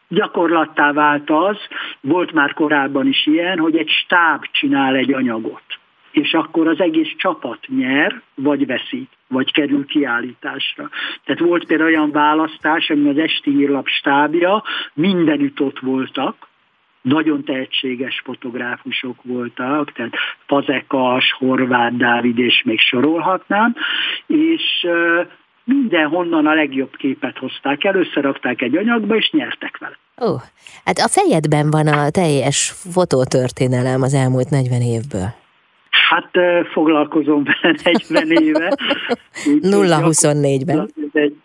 [0.09, 1.57] gyakorlattá vált az,
[2.01, 5.63] volt már korábban is ilyen, hogy egy stáb csinál egy anyagot
[6.13, 10.91] és akkor az egész csapat nyer, vagy veszít, vagy kerül kiállításra.
[11.25, 14.63] Tehát volt például olyan választás, ami az esti írlap stábja,
[14.95, 16.51] mindenütt ott voltak,
[17.03, 20.13] nagyon tehetséges fotográfusok voltak, tehát
[20.47, 23.75] Fazekas, Horváth Dávid, és még sorolhatnám,
[24.27, 24.87] és
[25.65, 29.99] mindenhonnan a legjobb képet hozták el, összerakták egy anyagba, és nyertek vele.
[30.31, 30.37] Ó,
[30.85, 35.41] hát a fejedben van a teljes fotótörténelem az elmúlt 40 évből.
[36.13, 36.31] Hát
[36.73, 37.75] foglalkozom vele
[38.09, 38.77] 40 éve.
[39.45, 40.79] 0-24-ben.
[40.79, 41.37] Ez egy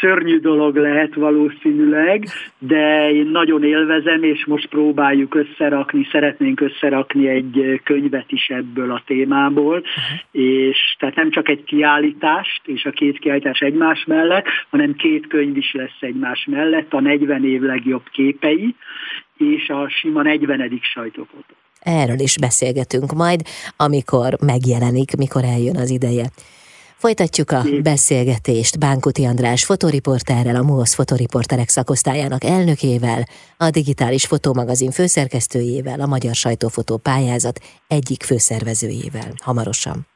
[0.00, 2.26] szörnyű dolog lehet valószínűleg,
[2.58, 9.02] de én nagyon élvezem, és most próbáljuk összerakni, szeretnénk összerakni egy könyvet is ebből a
[9.06, 9.82] témából,
[10.30, 15.56] és tehát nem csak egy kiállítást, és a két kiállítás egymás mellett, hanem két könyv
[15.56, 18.74] is lesz egymás mellett, a 40 év legjobb képei,
[19.36, 20.80] és a sima 40.
[20.82, 21.54] sajtófotó.
[21.80, 23.42] Erről is beszélgetünk majd,
[23.76, 26.30] amikor megjelenik, mikor eljön az ideje.
[26.96, 36.00] Folytatjuk a beszélgetést Bánkuti András fotoriporterrel, a MUOSZ fotoriporterek szakosztályának elnökével, a digitális fotómagazin főszerkesztőjével,
[36.00, 39.32] a Magyar Sajtófotó pályázat egyik főszervezőjével.
[39.42, 40.15] Hamarosan.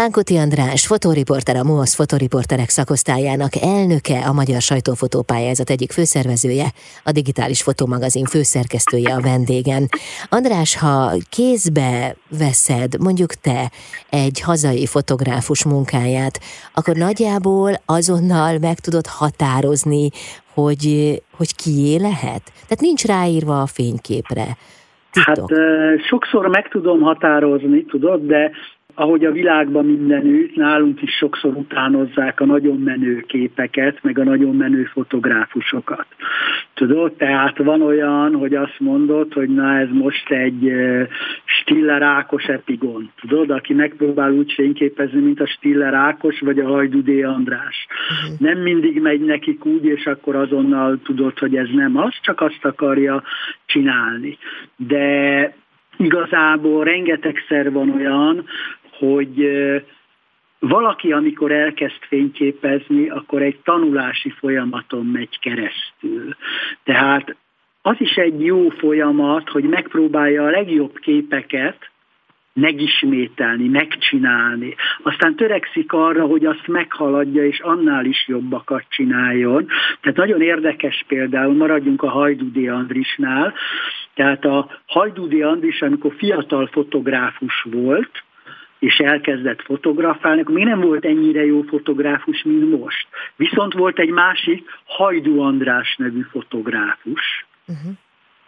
[0.00, 6.68] Pánkuti András, fotóriporter, a MOSZ fotóriporterek szakosztályának elnöke, a Magyar Sajtófotópályázat egyik főszervezője,
[7.04, 9.82] a Digitális Fotómagazin főszerkesztője a vendégen.
[10.28, 13.70] András, ha kézbe veszed, mondjuk te,
[14.10, 16.40] egy hazai fotográfus munkáját,
[16.74, 20.08] akkor nagyjából azonnal meg tudod határozni,
[20.54, 20.86] hogy,
[21.36, 22.42] hogy kié lehet?
[22.68, 24.46] Tehát nincs ráírva a fényképre.
[25.10, 25.50] Titok.
[25.50, 25.60] Hát
[26.08, 28.50] sokszor meg tudom határozni, tudod, de
[28.94, 34.56] ahogy a világban mindenütt, nálunk is sokszor utánozzák a nagyon menő képeket, meg a nagyon
[34.56, 36.06] menő fotográfusokat.
[36.74, 40.72] Tudod, tehát van olyan, hogy azt mondod, hogy na ez most egy
[41.44, 47.22] Stiller Ákos epigon, tudod, aki megpróbál úgy fényképezni, mint a Stiller Ákos, vagy a Hajdudé
[47.22, 47.86] András.
[48.10, 48.40] Uh-huh.
[48.40, 52.64] Nem mindig megy nekik úgy, és akkor azonnal tudod, hogy ez nem az, csak azt
[52.64, 53.22] akarja
[53.66, 54.38] csinálni.
[54.76, 55.54] De
[55.96, 58.44] igazából rengetegszer van olyan,
[59.00, 59.50] hogy
[60.58, 66.36] valaki, amikor elkezd fényképezni, akkor egy tanulási folyamaton megy keresztül.
[66.84, 67.36] Tehát
[67.82, 71.90] az is egy jó folyamat, hogy megpróbálja a legjobb képeket
[72.52, 74.74] megismételni, megcsinálni.
[75.02, 79.66] Aztán törekszik arra, hogy azt meghaladja, és annál is jobbakat csináljon.
[80.00, 83.54] Tehát nagyon érdekes például, maradjunk a Hajdúdi Andrisnál,
[84.14, 88.22] tehát a Hajdúdi Andris, amikor fiatal fotográfus volt,
[88.80, 93.08] és elkezdett fotografálni, akkor még nem volt ennyire jó fotográfus, mint most.
[93.36, 97.92] Viszont volt egy másik, Hajdú András nevű fotográfus, uh-huh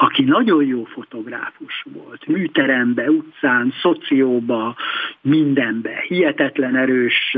[0.02, 4.76] aki nagyon jó fotográfus volt, műterembe, utcán, szocióba,
[5.20, 7.36] mindenbe, hihetetlen erős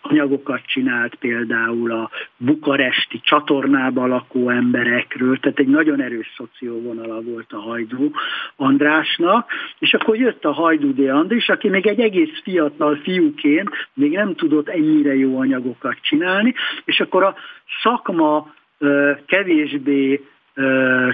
[0.00, 7.60] anyagokat csinált például a bukaresti csatornába lakó emberekről, tehát egy nagyon erős szocióvonala volt a
[7.60, 8.10] Hajdú
[8.56, 11.08] Andrásnak, és akkor jött a Hajdú D.
[11.08, 16.54] Andris, aki még egy egész fiatal fiúként még nem tudott ennyire jó anyagokat csinálni,
[16.84, 17.34] és akkor a
[17.82, 18.54] szakma
[19.26, 20.20] kevésbé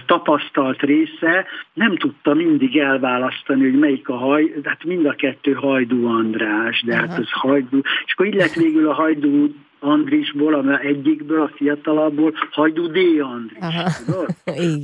[0.07, 6.07] tapasztalt része nem tudta mindig elválasztani, hogy melyik a haj, hát mind a kettő Hajdú
[6.07, 11.41] András, de hát ez Hajdú, és akkor így lett végül a Hajdú Andrisból, a egyikből,
[11.41, 12.97] a fiatalabbból, Hajdú D.
[13.21, 13.59] Andris,
[14.07, 14.27] tudod?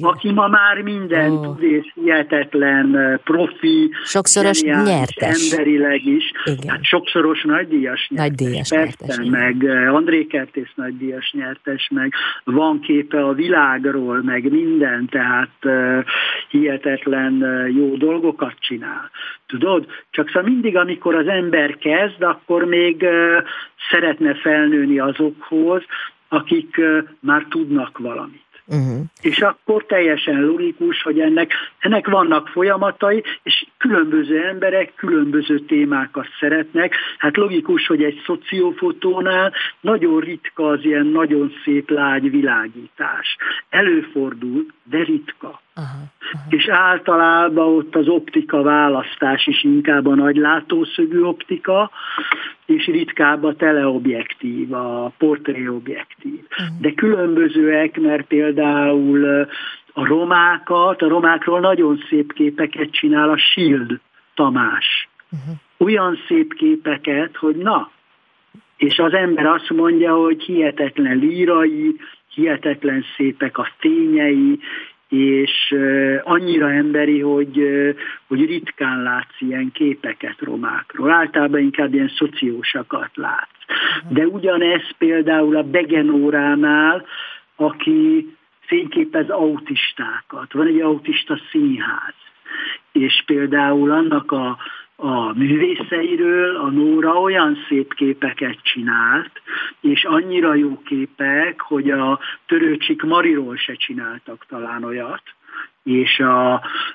[0.13, 1.43] Aki ma már minden oh.
[1.43, 5.53] tud, és hihetetlen profi, sokszoros nyertes.
[5.53, 6.33] emberileg is.
[6.45, 6.69] Igen.
[6.69, 8.39] Hát sokszoros nagydíjas nyertes.
[8.39, 9.27] Nagydíjas persze, nyertes.
[9.29, 12.13] meg André Kertész nagydíjas nyertes, meg
[12.45, 16.05] van képe a világról, meg minden, tehát uh,
[16.49, 19.11] hihetetlen uh, jó dolgokat csinál.
[19.47, 19.87] Tudod?
[20.11, 23.45] Csak szóval mindig, amikor az ember kezd, akkor még uh,
[23.91, 25.83] szeretne felnőni azokhoz,
[26.29, 26.81] akik
[27.21, 28.41] már tudnak valamit.
[28.67, 29.01] Uh-huh.
[29.21, 36.95] És akkor teljesen logikus, hogy ennek, ennek vannak folyamatai, és különböző emberek különböző témákat szeretnek.
[37.19, 43.37] Hát logikus, hogy egy szociófotónál nagyon ritka az ilyen nagyon szép lágy világítás.
[43.69, 45.61] Előfordul, de ritka.
[45.75, 45.87] Aha,
[46.33, 46.45] aha.
[46.49, 51.91] És általában ott az optika választás is inkább a nagy látószögű optika,
[52.67, 56.41] és ritkább a teleobjektív, a portréobjektív.
[56.51, 56.81] Uh-huh.
[56.81, 59.47] De különbözőek, mert például
[59.93, 64.01] a romákat, a romákról nagyon szép képeket csinál a Shield
[64.35, 65.09] Tamás.
[65.31, 65.55] Uh-huh.
[65.77, 67.91] Olyan szép képeket, hogy na,
[68.77, 71.97] és az ember azt mondja, hogy hihetetlen lírai,
[72.35, 74.59] hihetetlen szépek a tényei,
[75.09, 75.75] és
[76.23, 77.63] annyira emberi, hogy,
[78.27, 81.11] hogy ritkán látsz ilyen képeket romákról.
[81.11, 83.65] Általában inkább ilyen szociósakat látsz.
[84.09, 87.07] De ugyanez például a Begenóránál,
[87.57, 88.37] aki
[88.67, 90.53] fényképez autistákat.
[90.53, 92.15] Van egy autista színház,
[92.93, 94.59] és például annak a
[95.05, 99.31] a művészeiről a Nóra olyan szép képeket csinált,
[99.81, 105.23] és annyira jó képek, hogy a törőcsik Mariról se csináltak talán olyat,
[105.85, 106.53] és a,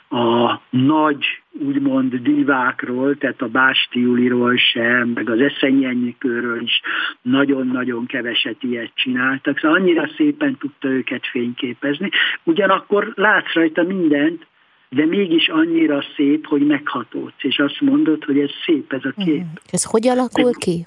[0.09, 1.25] a nagy,
[1.65, 6.81] úgymond divákról, tehát a Básti Juliról sem, meg az Eszenyenyikőről is
[7.21, 12.09] nagyon-nagyon keveset ilyet csináltak, szóval annyira szépen tudta őket fényképezni.
[12.43, 14.45] Ugyanakkor látsz rajta mindent,
[14.89, 19.43] de mégis annyira szép, hogy meghatódsz, és azt mondod, hogy ez szép ez a kép.
[19.43, 19.53] Mm.
[19.71, 20.83] Ez hogy alakul ki?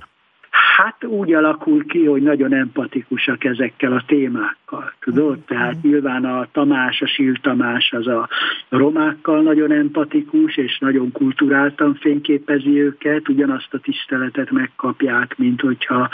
[0.83, 5.37] Hát úgy alakul ki, hogy nagyon empatikusak ezekkel a témákkal, tudod?
[5.37, 5.41] Mm.
[5.47, 8.29] Tehát nyilván a Tamás, a Sil Tamás az a
[8.69, 16.09] romákkal nagyon empatikus, és nagyon kulturáltan fényképezi őket, ugyanazt a tiszteletet megkapják, mint hogyha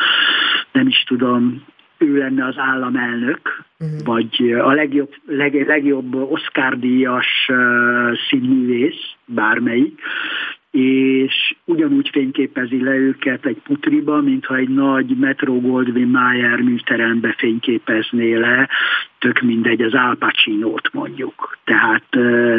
[0.72, 1.64] nem is tudom,
[1.98, 4.04] ő lenne az államelnök, uh-huh.
[4.04, 10.00] vagy a legjobb, leg, legjobb Oscar-díjas uh, színművész, bármelyik,
[10.77, 18.35] és ugyanúgy fényképezi le őket egy putriba, mintha egy nagy Metro Goldwyn Mayer műterembe fényképezné
[18.35, 18.68] le,
[19.18, 21.59] tök mindegy, az Al Pacino-t mondjuk.
[21.64, 22.07] Tehát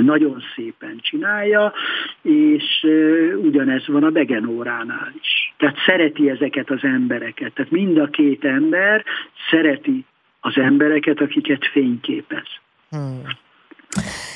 [0.01, 1.73] nagyon szépen csinálja,
[2.21, 2.87] és
[3.35, 5.53] ugyanez van a Begenóránál is.
[5.57, 7.53] Tehát szereti ezeket az embereket.
[7.53, 9.03] Tehát mind a két ember
[9.49, 10.05] szereti
[10.39, 12.47] az embereket, akiket fényképez.
[12.89, 13.21] Hmm.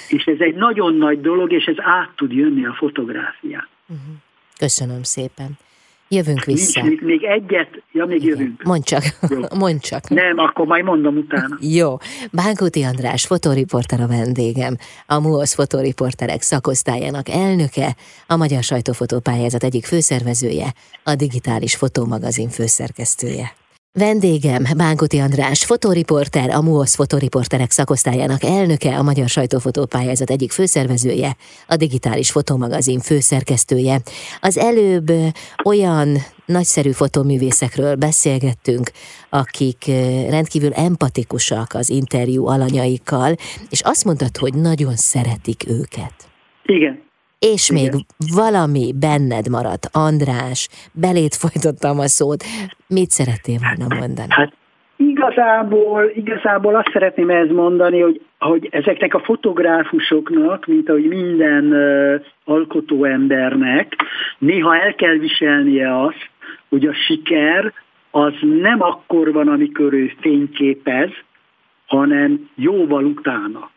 [0.08, 3.68] És ez egy nagyon nagy dolog, és ez át tud jönni a fotográfián.
[3.88, 4.16] Uh-huh.
[4.58, 5.58] Köszönöm szépen.
[6.14, 6.84] Jövünk vissza.
[6.84, 8.38] Nincs, még egyet, ja, még Igen.
[8.38, 8.64] jövünk.
[8.64, 9.04] Mondd csak,
[9.64, 10.10] mondd csak.
[10.10, 11.58] Nem, akkor majd mondom utána.
[11.78, 11.98] Jó.
[12.32, 17.96] Bánkóti András, fotóriporter a vendégem, a MUOSZ fotóriporterek szakosztályának elnöke,
[18.28, 20.74] a Magyar Sajtófotópályázat egyik főszervezője,
[21.04, 23.61] a Digitális Fotómagazin főszerkesztője.
[24.00, 31.36] Vendégem Bánkoti András, fotóriporter, a MUOSZ fotóriporterek szakosztályának elnöke, a Magyar Sajtófotópályázat egyik főszervezője,
[31.68, 34.02] a Digitális Fotómagazin főszerkesztője.
[34.42, 35.12] Az előbb
[35.64, 38.92] olyan nagyszerű fotóművészekről beszélgettünk,
[39.30, 39.86] akik
[40.30, 43.36] rendkívül empatikusak az interjú alanyaikkal,
[43.70, 46.14] és azt mondtad, hogy nagyon szeretik őket.
[46.64, 47.02] Igen,
[47.40, 47.84] és Igen.
[47.84, 52.44] még valami benned maradt, András, belét folytottam a szót,
[52.92, 54.28] mit szerettél volna mondani?
[54.30, 54.54] Hát
[54.96, 62.22] igazából, igazából azt szeretném ez mondani, hogy, hogy ezeknek a fotográfusoknak, mint ahogy minden uh,
[62.46, 63.96] alkotó embernek,
[64.38, 66.30] néha el kell viselnie azt,
[66.70, 67.74] hogy a siker
[68.12, 71.10] az nem akkor van, amikor ő fényképez,
[71.86, 73.70] hanem jóval utána.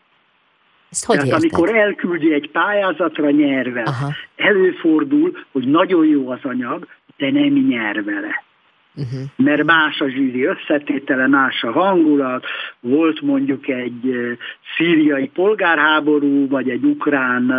[0.91, 1.51] Ezt hogy Tehát érted?
[1.53, 3.91] amikor elküldi egy pályázatra, nyer vele.
[3.91, 4.13] Aha.
[4.37, 6.87] Előfordul, hogy nagyon jó az anyag,
[7.17, 8.43] de nem nyer vele.
[8.97, 9.21] Uh-huh.
[9.37, 12.45] Mert más a zsűri összetétele, más a hangulat,
[12.81, 14.37] volt mondjuk egy
[14.77, 17.53] szíriai polgárháború, vagy egy ukrán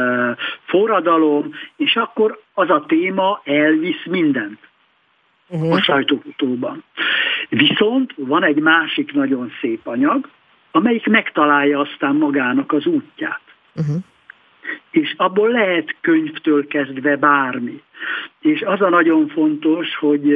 [0.63, 4.59] forradalom, és akkor az a téma elvisz mindent
[5.49, 5.73] uh-huh.
[5.73, 6.83] a sajtófutóban.
[7.49, 10.29] Viszont van egy másik nagyon szép anyag,
[10.71, 13.41] amelyik megtalálja aztán magának az útját.
[13.75, 13.95] Uh-huh.
[14.91, 17.81] És abból lehet könyvtől kezdve bármi.
[18.41, 20.35] És az a nagyon fontos, hogy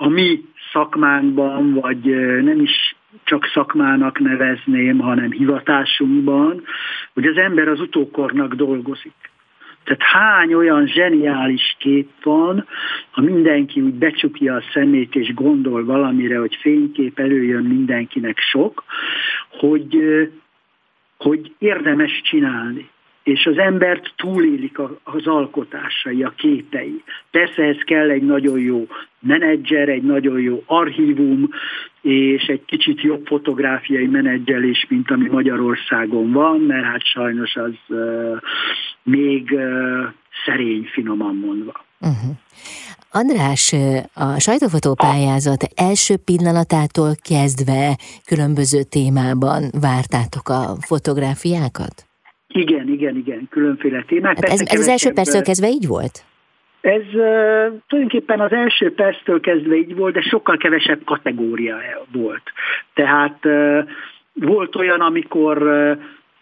[0.00, 2.04] a mi szakmánkban, vagy
[2.42, 6.62] nem is csak szakmának nevezném, hanem hivatásunkban,
[7.14, 9.12] hogy az ember az utókornak dolgozik.
[9.84, 12.66] Tehát hány olyan zseniális kép van,
[13.10, 18.84] ha mindenki úgy becsukja a szemét és gondol valamire, hogy fénykép előjön mindenkinek sok,
[19.50, 19.98] hogy,
[21.16, 22.88] hogy érdemes csinálni
[23.28, 27.02] és az embert túlélik az alkotásai, a képei.
[27.30, 28.86] Persze ez kell egy nagyon jó
[29.20, 31.48] menedzser, egy nagyon jó archívum,
[32.00, 38.40] és egy kicsit jobb fotográfiai menedzselés, mint ami Magyarországon van, mert hát sajnos az uh,
[39.02, 40.04] még uh,
[40.44, 41.84] szerény, finoman mondva.
[42.00, 42.36] Uh-huh.
[43.10, 43.74] András,
[44.14, 52.07] a sajtófotó pályázat első pillanatától kezdve különböző témában vártátok a fotográfiákat?
[52.48, 54.34] Igen, igen, igen, különféle témák.
[54.34, 56.24] Hát ez, ez az első perctől kezdve így volt?
[56.80, 61.76] Ez uh, tulajdonképpen az első perctől kezdve így volt, de sokkal kevesebb kategória
[62.12, 62.42] volt.
[62.94, 63.88] Tehát uh,
[64.32, 65.98] volt olyan, amikor uh,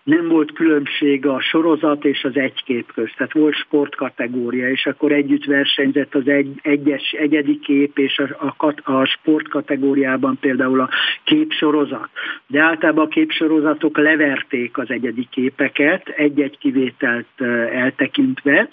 [0.06, 3.16] nem volt különbség a sorozat és az egykép közt.
[3.16, 8.92] Tehát volt sportkategória, és akkor együtt versenyzett az egy, egyes, egyedi kép, és a, a,
[8.92, 10.88] a sportkategóriában például a
[11.24, 12.08] képsorozat.
[12.46, 17.40] De általában a képsorozatok leverték az egyedi képeket, egy-egy kivételt
[17.72, 18.68] eltekintve,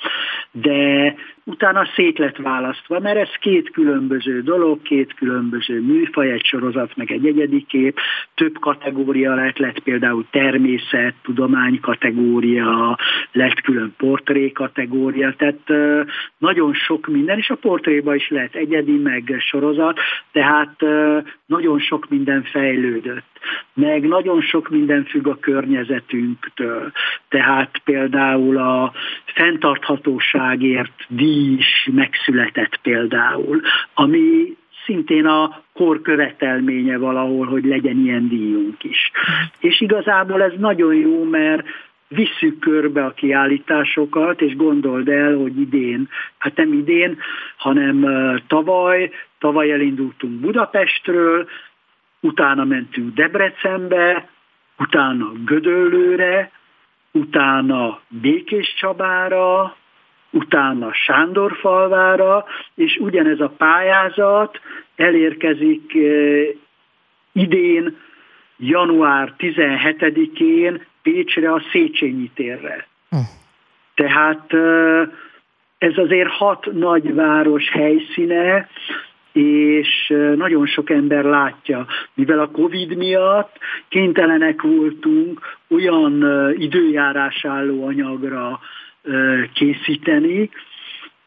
[0.51, 6.95] de utána szét lett választva, mert ez két különböző dolog, két különböző műfaj, egy sorozat,
[6.95, 7.99] meg egy egyedi kép,
[8.35, 12.97] több kategória lett, lett például természet, tudomány kategória,
[13.31, 15.59] lett külön portré kategória, tehát
[16.37, 19.99] nagyon sok minden, és a portréba is lehet egyedi, meg sorozat,
[20.31, 20.75] tehát
[21.45, 23.31] nagyon sok minden fejlődött.
[23.73, 26.91] Meg nagyon sok minden függ a környezetünktől.
[27.29, 28.93] Tehát például a
[29.25, 33.61] fenntarthatóságért díj is megszületett például,
[33.93, 34.55] ami
[34.85, 39.11] szintén a kor követelménye valahol, hogy legyen ilyen díjunk is.
[39.59, 41.65] És igazából ez nagyon jó, mert
[42.07, 47.17] visszük körbe a kiállításokat, és gondold el, hogy idén, hát nem idén,
[47.57, 48.05] hanem
[48.47, 51.47] tavaly, tavaly elindultunk Budapestről,
[52.19, 54.29] utána mentünk Debrecenbe,
[54.77, 56.51] utána Gödöllőre,
[57.11, 59.75] utána Békés Csabára,
[60.33, 64.59] utána Sándorfalvára, és ugyanez a pályázat
[64.95, 66.47] elérkezik eh,
[67.31, 67.97] idén,
[68.57, 72.87] január 17-én Pécsre a Széchenyi térre.
[73.09, 73.17] Hm.
[73.95, 75.07] Tehát eh,
[75.77, 78.69] ez azért hat nagyváros helyszíne,
[79.33, 83.57] és nagyon sok ember látja, mivel a Covid miatt
[83.89, 86.25] kénytelenek voltunk olyan
[86.57, 88.59] időjárás álló anyagra
[89.53, 90.49] készíteni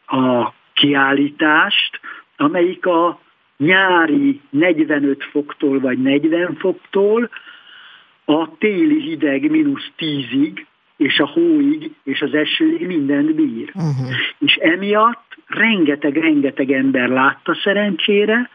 [0.06, 2.00] a kiállítást,
[2.36, 3.20] amelyik a
[3.56, 7.30] nyári 45 foktól vagy 40 foktól
[8.24, 10.64] a téli hideg mínusz 10-ig
[10.96, 13.72] és a hóig és az esőig mindent bír.
[13.74, 14.16] Uh-huh.
[14.38, 18.50] És emiatt rengeteg-rengeteg ember látta szerencsére,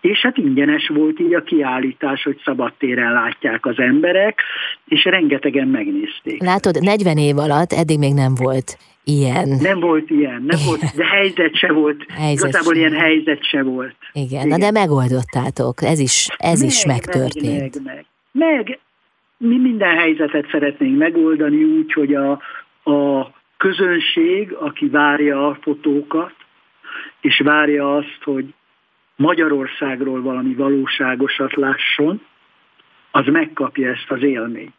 [0.00, 4.42] és hát ingyenes volt így a kiállítás, hogy szabadtéren látják az emberek,
[4.84, 6.42] és rengetegen megnézték.
[6.42, 9.48] Látod, 40 év alatt eddig még nem volt ilyen.
[9.60, 12.04] Nem volt ilyen, nem volt, de helyzet se volt.
[12.12, 12.82] Helyzet Igazából sem.
[12.82, 13.96] ilyen helyzet se volt.
[14.12, 17.74] Igen, Igen, na de megoldottátok, ez is, ez meg, is megtörtént.
[17.74, 18.66] Meg, meg, meg.
[18.66, 18.78] meg
[19.36, 22.30] mi minden helyzetet szeretnénk megoldani úgy, hogy a,
[22.90, 26.32] a közönség, aki várja a fotókat,
[27.20, 28.54] és várja azt, hogy
[29.20, 32.20] Magyarországról valami valóságosat lásson,
[33.10, 34.72] az megkapja ezt az élményt.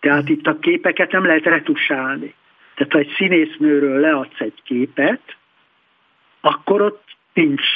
[0.00, 2.34] Tehát itt a képeket nem lehet retusálni.
[2.74, 5.36] Tehát ha egy színésznőről leadsz egy képet,
[6.40, 7.66] akkor ott nincs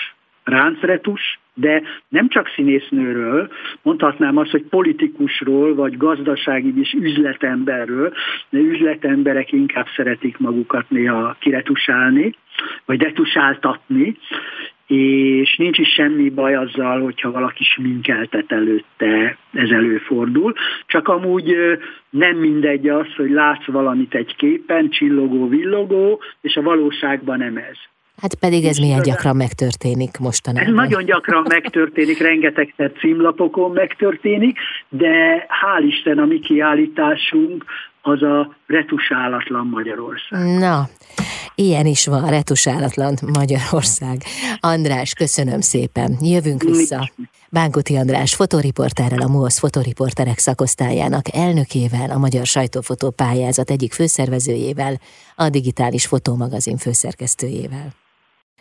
[0.44, 3.52] ráncretus, de nem csak színésznőről,
[3.82, 8.12] mondhatnám azt, hogy politikusról, vagy gazdasági is üzletemberről,
[8.48, 12.34] de üzletemberek inkább szeretik magukat néha kiretusálni,
[12.84, 14.16] vagy detusáltatni,
[14.86, 20.52] és nincs is semmi baj azzal, hogyha valaki sminkeltet előtte, ez előfordul.
[20.86, 21.54] Csak amúgy
[22.10, 27.76] nem mindegy az, hogy látsz valamit egy képen, csillogó, villogó, és a valóságban nem ez.
[28.16, 30.68] Hát pedig ez milyen gyakran megtörténik mostanában.
[30.68, 34.58] Ez nagyon gyakran megtörténik, rengetegszer címlapokon megtörténik,
[34.88, 37.64] de hál' Isten a mi kiállításunk
[38.02, 40.58] az a retusálatlan Magyarország.
[40.58, 40.88] Na,
[41.54, 44.22] ilyen is van, retusálatlan Magyarország.
[44.60, 46.16] András, köszönöm szépen.
[46.20, 47.10] Jövünk vissza.
[47.50, 55.00] Bánkuti András fotoriportárral, a MOSZ fotoriporterek szakosztályának elnökével, a Magyar Sajtófotó pályázat egyik főszervezőjével,
[55.36, 57.92] a Digitális Fotómagazin főszerkesztőjével.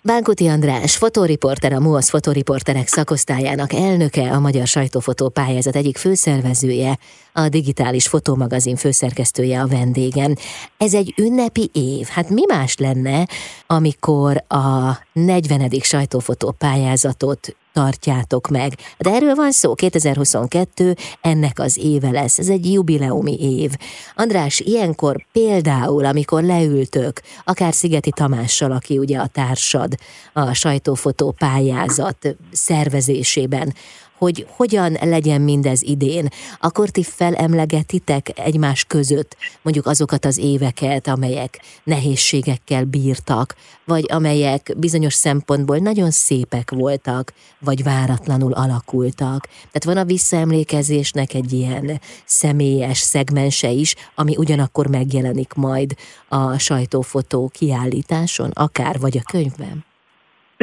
[0.03, 6.97] Bánkuti András, fotóriporter, a MUOSZ fotóriporterek szakosztályának elnöke, a Magyar Sajtófotó pályázat egyik főszervezője,
[7.33, 10.35] a digitális fotómagazin főszerkesztője a vendégem.
[10.77, 12.07] Ez egy ünnepi év.
[12.07, 13.27] Hát mi más lenne,
[13.67, 15.69] amikor a 40.
[15.81, 18.73] sajtófotó pályázatot tartjátok meg.
[18.97, 23.71] De erről van szó, 2022 ennek az éve lesz, ez egy jubileumi év.
[24.15, 29.95] András, ilyenkor például, amikor leültök, akár Szigeti Tamással, aki ugye a társad
[30.33, 33.73] a sajtófotó pályázat szervezésében,
[34.21, 36.27] hogy hogyan legyen mindez idén,
[36.59, 43.55] akkor ti felemlegetitek egymás között mondjuk azokat az éveket, amelyek nehézségekkel bírtak,
[43.85, 49.47] vagy amelyek bizonyos szempontból nagyon szépek voltak, vagy váratlanul alakultak.
[49.47, 55.95] Tehát van a visszaemlékezésnek egy ilyen személyes szegmense is, ami ugyanakkor megjelenik majd
[56.27, 59.89] a sajtófotó kiállításon, akár vagy a könyvben.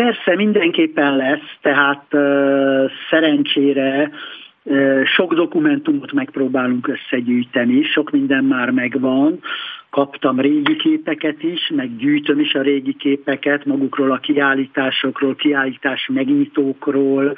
[0.05, 4.11] Persze, mindenképpen lesz, tehát uh, szerencsére
[4.62, 9.38] uh, sok dokumentumot megpróbálunk összegyűjteni, sok minden már megvan,
[9.90, 17.36] kaptam régi képeket is, meg gyűjtöm is a régi képeket magukról a kiállításokról, kiállítás megnyitókról,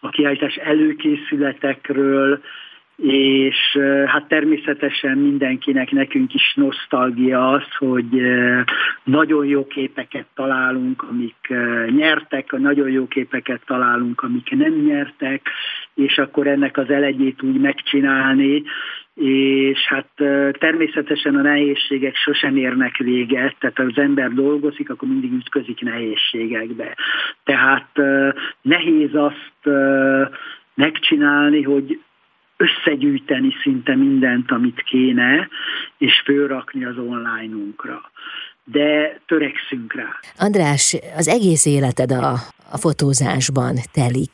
[0.00, 2.40] a kiállítás előkészületekről,
[3.02, 8.22] és hát természetesen mindenkinek, nekünk is nosztalgia az, hogy
[9.04, 11.54] nagyon jó képeket találunk, amik
[11.96, 15.48] nyertek, nagyon jó képeket találunk, amik nem nyertek,
[15.94, 18.62] és akkor ennek az elegyét úgy megcsinálni,
[19.14, 20.10] és hát
[20.58, 26.96] természetesen a nehézségek sosem érnek véget, tehát az ember dolgozik, akkor mindig ütközik nehézségekbe.
[27.44, 27.90] Tehát
[28.62, 29.76] nehéz azt
[30.74, 32.00] megcsinálni, hogy
[32.58, 35.48] összegyűjteni szinte mindent, amit kéne,
[35.98, 38.10] és fölrakni az online-unkra.
[38.64, 40.20] De törekszünk rá.
[40.38, 42.32] András, az egész életed a,
[42.70, 44.30] a fotózásban telik.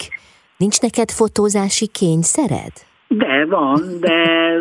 [0.57, 2.73] Nincs neked fotózási kényszered?
[3.19, 4.59] De van, de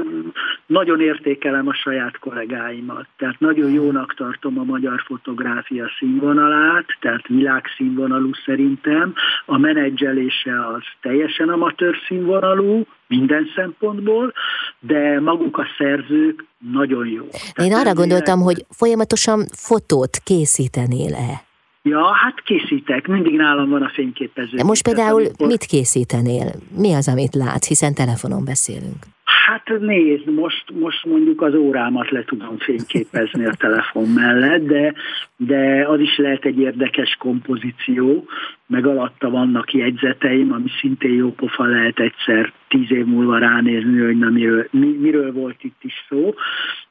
[0.66, 3.06] nagyon értékelem a saját kollégáimat.
[3.18, 9.14] Tehát nagyon jónak tartom a magyar fotográfia színvonalát, tehát világszínvonalú szerintem.
[9.46, 14.34] A menedzselése az teljesen amatőr színvonalú, minden szempontból,
[14.80, 17.26] de maguk a szerzők nagyon jó.
[17.64, 21.53] Én arra gondoltam, hogy folyamatosan fotót készítenél-e?
[21.90, 24.58] Ja, hát készítek, mindig nálam van a fényképező.
[24.58, 25.48] De most például amikor...
[25.48, 26.52] mit készítenél?
[26.78, 29.06] Mi az, amit látsz, hiszen telefonon beszélünk?
[29.46, 34.94] Hát nézd, most, most mondjuk az órámat le tudom fényképezni a telefon mellett, de,
[35.38, 38.26] de az is lehet egy érdekes kompozíció,
[38.74, 44.18] meg alatta vannak jegyzeteim, ami szintén jó pofa lehet egyszer tíz év múlva ránézni, hogy
[44.18, 46.34] na miről, mi, miről volt itt is szó,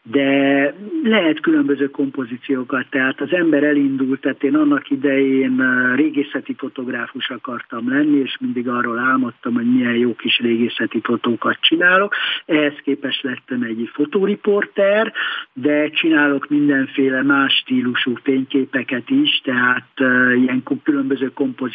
[0.03, 5.62] de lehet különböző kompozíciókat, tehát az ember elindult, tehát én annak idején
[5.95, 12.14] régészeti fotográfus akartam lenni, és mindig arról álmodtam, hogy milyen jó kis régészeti fotókat csinálok,
[12.47, 15.12] ehhez képest lettem egy fotóriporter,
[15.53, 19.89] de csinálok mindenféle más stílusú fényképeket is, tehát
[20.37, 21.72] ilyen különböző kompozíciókat,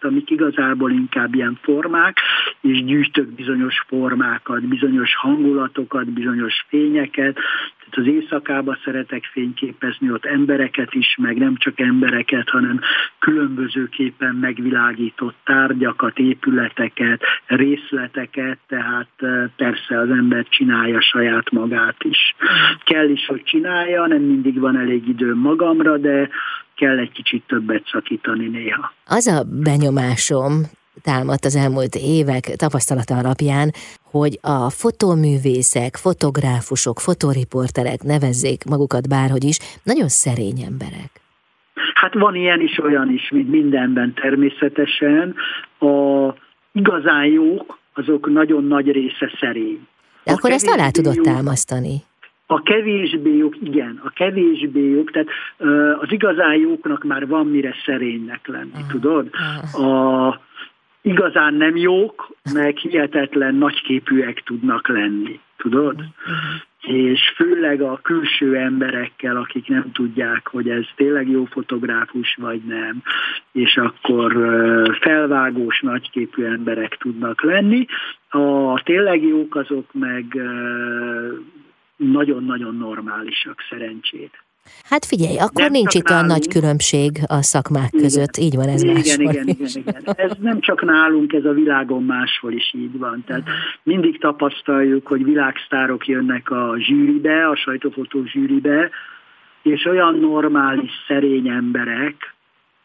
[0.00, 2.16] amik igazából inkább ilyen formák,
[2.60, 7.38] és gyűjtök bizonyos formákat, bizonyos hangulatokat, bizonyos fényeket,
[7.92, 12.80] tehát az éjszakába szeretek fényképezni, ott embereket is, meg nem csak embereket, hanem
[13.18, 19.08] különbözőképpen megvilágított tárgyakat, épületeket, részleteket, tehát
[19.56, 22.34] persze az ember csinálja saját magát is.
[22.84, 26.28] Kell is, hogy csinálja, nem mindig van elég idő magamra, de
[26.82, 28.92] kell egy kicsit többet szakítani néha.
[29.06, 30.52] Az a benyomásom,
[31.02, 33.70] támadt az elmúlt évek tapasztalata alapján,
[34.10, 41.10] hogy a fotóművészek, fotográfusok, fotoriporterek, nevezzék magukat bárhogy is, nagyon szerény emberek.
[41.94, 45.34] Hát van ilyen is, olyan is, mint mindenben természetesen.
[45.78, 45.94] A
[46.72, 49.80] igazán jók, azok nagyon nagy része szerény.
[50.24, 51.96] De akkor ezt alá tudod jók, támasztani?
[52.52, 55.28] A kevésbé jók, igen, a kevésbé jók, tehát
[56.00, 59.28] az igazán jóknak már van mire szerénynek lenni, uh, tudod?
[59.72, 60.40] A,
[61.02, 65.94] igazán nem jók, meg hihetetlen nagyképűek tudnak lenni, tudod?
[65.94, 66.96] Uh-huh.
[66.96, 73.02] És főleg a külső emberekkel, akik nem tudják, hogy ez tényleg jó fotográfus vagy nem,
[73.52, 74.32] és akkor
[75.00, 77.86] felvágós, nagyképű emberek tudnak lenni.
[78.28, 80.24] A tényleg jók azok meg
[82.10, 84.32] nagyon-nagyon normálisak szerencsét.
[84.82, 86.30] Hát figyelj, akkor nem nincs itt nálunk.
[86.30, 88.02] a nagy különbség a szakmák igen.
[88.02, 89.30] között, így van ez igen, máshol.
[89.30, 90.02] Igen, igen, igen.
[90.16, 93.24] Ez nem csak nálunk, ez a világon máshol is így van.
[93.26, 93.48] Tehát
[93.82, 98.90] mindig tapasztaljuk, hogy világsztárok jönnek a zsűribe, a sajtófotó zsűribe,
[99.62, 102.34] és olyan normális, szerény emberek,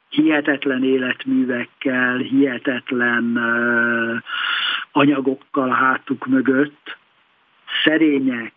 [0.10, 3.40] hihetetlen életművekkel, hihetetlen
[4.92, 6.98] anyagokkal a hátuk mögött,
[7.84, 8.54] szerények,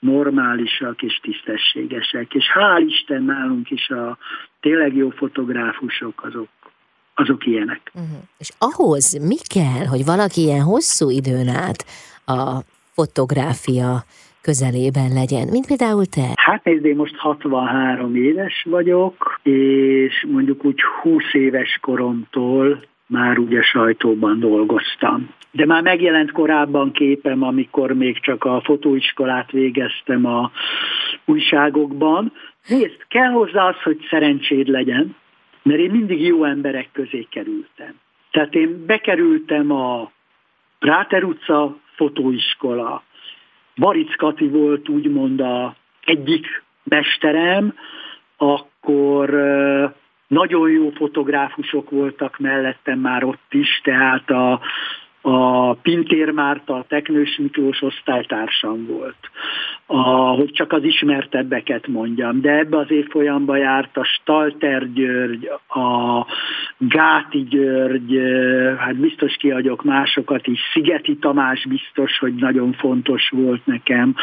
[0.00, 2.34] normálisak és tisztességesek.
[2.34, 4.18] És hál' Isten nálunk is a
[4.60, 6.48] tényleg jó fotográfusok azok,
[7.14, 7.90] azok ilyenek.
[7.94, 8.18] Uh-huh.
[8.38, 11.84] És ahhoz mi kell, hogy valaki ilyen hosszú időn át
[12.26, 14.04] a fotográfia
[14.42, 16.32] közelében legyen, mint például te?
[16.34, 23.62] Hát nézd, én most 63 éves vagyok, és mondjuk úgy 20 éves koromtól már ugye
[23.62, 25.28] sajtóban dolgoztam.
[25.50, 30.50] De már megjelent korábban képem, amikor még csak a fotóiskolát végeztem a
[31.24, 32.32] újságokban.
[32.68, 35.16] Nézd, kell hozzá az, hogy szerencséd legyen,
[35.62, 37.94] mert én mindig jó emberek közé kerültem.
[38.30, 40.10] Tehát én bekerültem a
[40.78, 43.02] Práter utca fotóiskola.
[43.76, 47.74] Baric Kati volt úgymond a egyik mesterem,
[48.36, 49.30] akkor
[50.30, 54.60] nagyon jó fotográfusok voltak mellettem már ott is, tehát a,
[55.20, 59.30] a Pintér Márta, a Teknős Miklós osztálytársam volt,
[59.92, 66.26] a, hogy csak az ismertebbeket mondjam, de ebbe az évfolyamba járt a Stalter György, a
[66.78, 68.20] Gáti György,
[68.78, 74.14] hát biztos kiadok másokat is, Szigeti Tamás biztos, hogy nagyon fontos volt nekem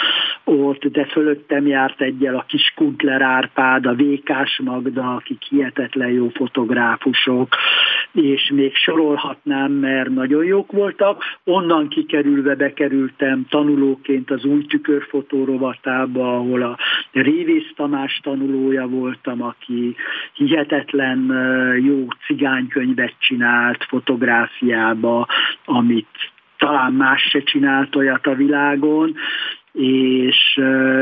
[0.44, 6.30] ott, de fölöttem járt egyel a kis Kuntler Árpád, a Vékás Magda, akik hihetetlen jó
[6.30, 7.56] fotográfusok,
[8.12, 11.24] és még sorolhatnám, mert nagyon jók voltak.
[11.44, 16.78] Onnan kikerülve bekerültem tanulóként az új tükörfotó rovatába, ahol a
[17.12, 19.96] Révész Tamás tanulója voltam, aki
[20.34, 21.20] hihetetlen
[21.84, 25.28] jó cigánykönyvet csinált fotográfiába,
[25.66, 26.08] amit
[26.58, 29.16] talán más se csinált olyat a világon,
[29.72, 30.60] és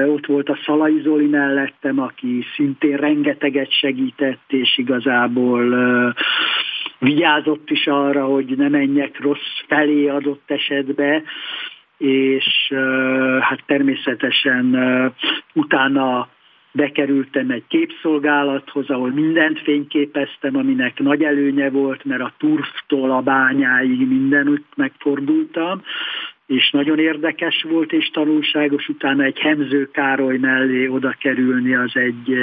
[0.07, 5.75] ott volt a Szalai Zoli mellettem, aki szintén rengeteget segített, és igazából
[6.99, 11.23] vigyázott is arra, hogy ne menjek rossz felé adott esetbe,
[11.97, 12.73] és
[13.39, 14.75] hát természetesen
[15.53, 16.27] utána
[16.71, 24.07] bekerültem egy képszolgálathoz, ahol mindent fényképeztem, aminek nagy előnye volt, mert a turftól a bányáig
[24.07, 25.81] mindenütt megfordultam,
[26.45, 32.33] és nagyon érdekes volt és tanulságos, utána egy Hemző Károly mellé oda kerülni az egy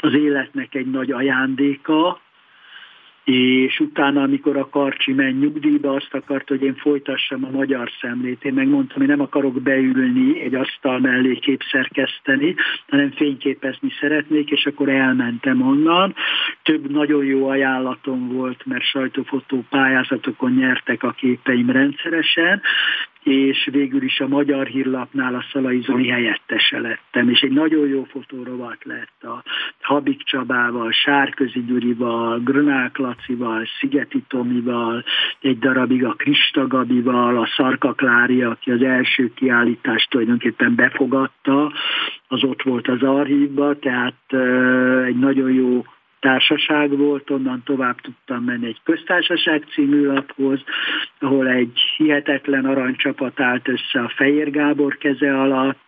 [0.00, 2.20] az életnek egy nagy ajándéka,
[3.24, 8.44] és utána, amikor a Karcsi ment nyugdíjba, azt akart, hogy én folytassam a magyar szemlét.
[8.44, 12.54] Én megmondtam, hogy nem akarok beülni, egy asztal mellé képszerkeszteni,
[12.88, 16.14] hanem fényképezni szeretnék, és akkor elmentem onnan.
[16.62, 22.62] Több nagyon jó ajánlatom volt, mert sajtófotó pályázatokon nyertek a képeim rendszeresen,
[23.22, 28.04] és végül is a Magyar Hírlapnál a Szalai Zoli helyettese lettem, és egy nagyon jó
[28.04, 29.42] fotórovat lett a
[29.80, 35.04] Habik Csabával, Sárközi Gyurival, Grönák Lacival, Szigeti Tomival,
[35.40, 41.72] egy darabig a Krista Gabival, a Szarka Klári, aki az első kiállítást tulajdonképpen befogadta,
[42.28, 44.32] az ott volt az archívban, tehát
[45.06, 45.84] egy nagyon jó
[46.20, 50.60] társaság volt, onnan tovább tudtam menni egy köztársaság című laphoz,
[51.18, 55.78] ahol egy hihetetlen aranycsapat állt össze a Fehér Gábor keze alatt,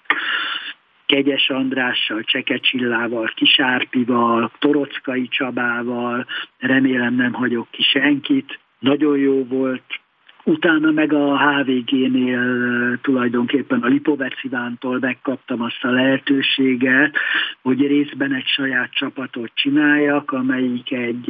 [1.06, 6.26] Kegyes Andrással, Cseke Csillával, Kisárpival, Torockai Csabával,
[6.58, 8.58] remélem nem hagyok ki senkit.
[8.78, 10.00] Nagyon jó volt,
[10.44, 17.16] Utána meg a HVG-nél tulajdonképpen a Lipovec Ivántól megkaptam azt a lehetőséget,
[17.62, 21.26] hogy részben egy saját csapatot csináljak, amelyik egy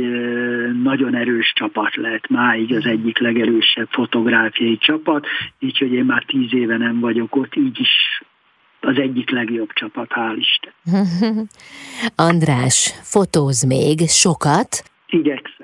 [0.83, 5.27] nagyon erős csapat lett, máig az egyik legerősebb fotográfiai csapat,
[5.59, 8.23] így hogy én már tíz éve nem vagyok ott, így is
[8.81, 10.73] az egyik legjobb csapat, hál' Isten.
[12.29, 15.62] András, fotóz még sokat, Igyekszem.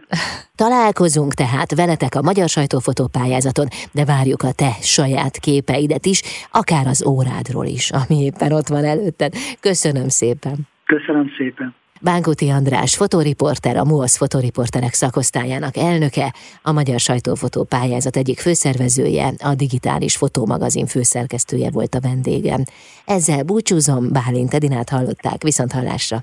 [0.54, 6.86] Találkozunk tehát veletek a Magyar Sajtófotó pályázaton, de várjuk a te saját képeidet is, akár
[6.86, 9.34] az órádról is, ami éppen ott van előtted.
[9.60, 10.68] Köszönöm szépen.
[10.84, 11.74] Köszönöm szépen.
[12.00, 19.54] Bánkoti András, fotóriporter, a MUOSZ fotóriporterek szakosztályának elnöke, a Magyar Sajtófotó pályázat egyik főszervezője, a
[19.54, 22.62] digitális fotómagazin főszerkesztője volt a vendégem.
[23.04, 26.22] Ezzel búcsúzom, Bálint Edinát hallották, viszont hallásra.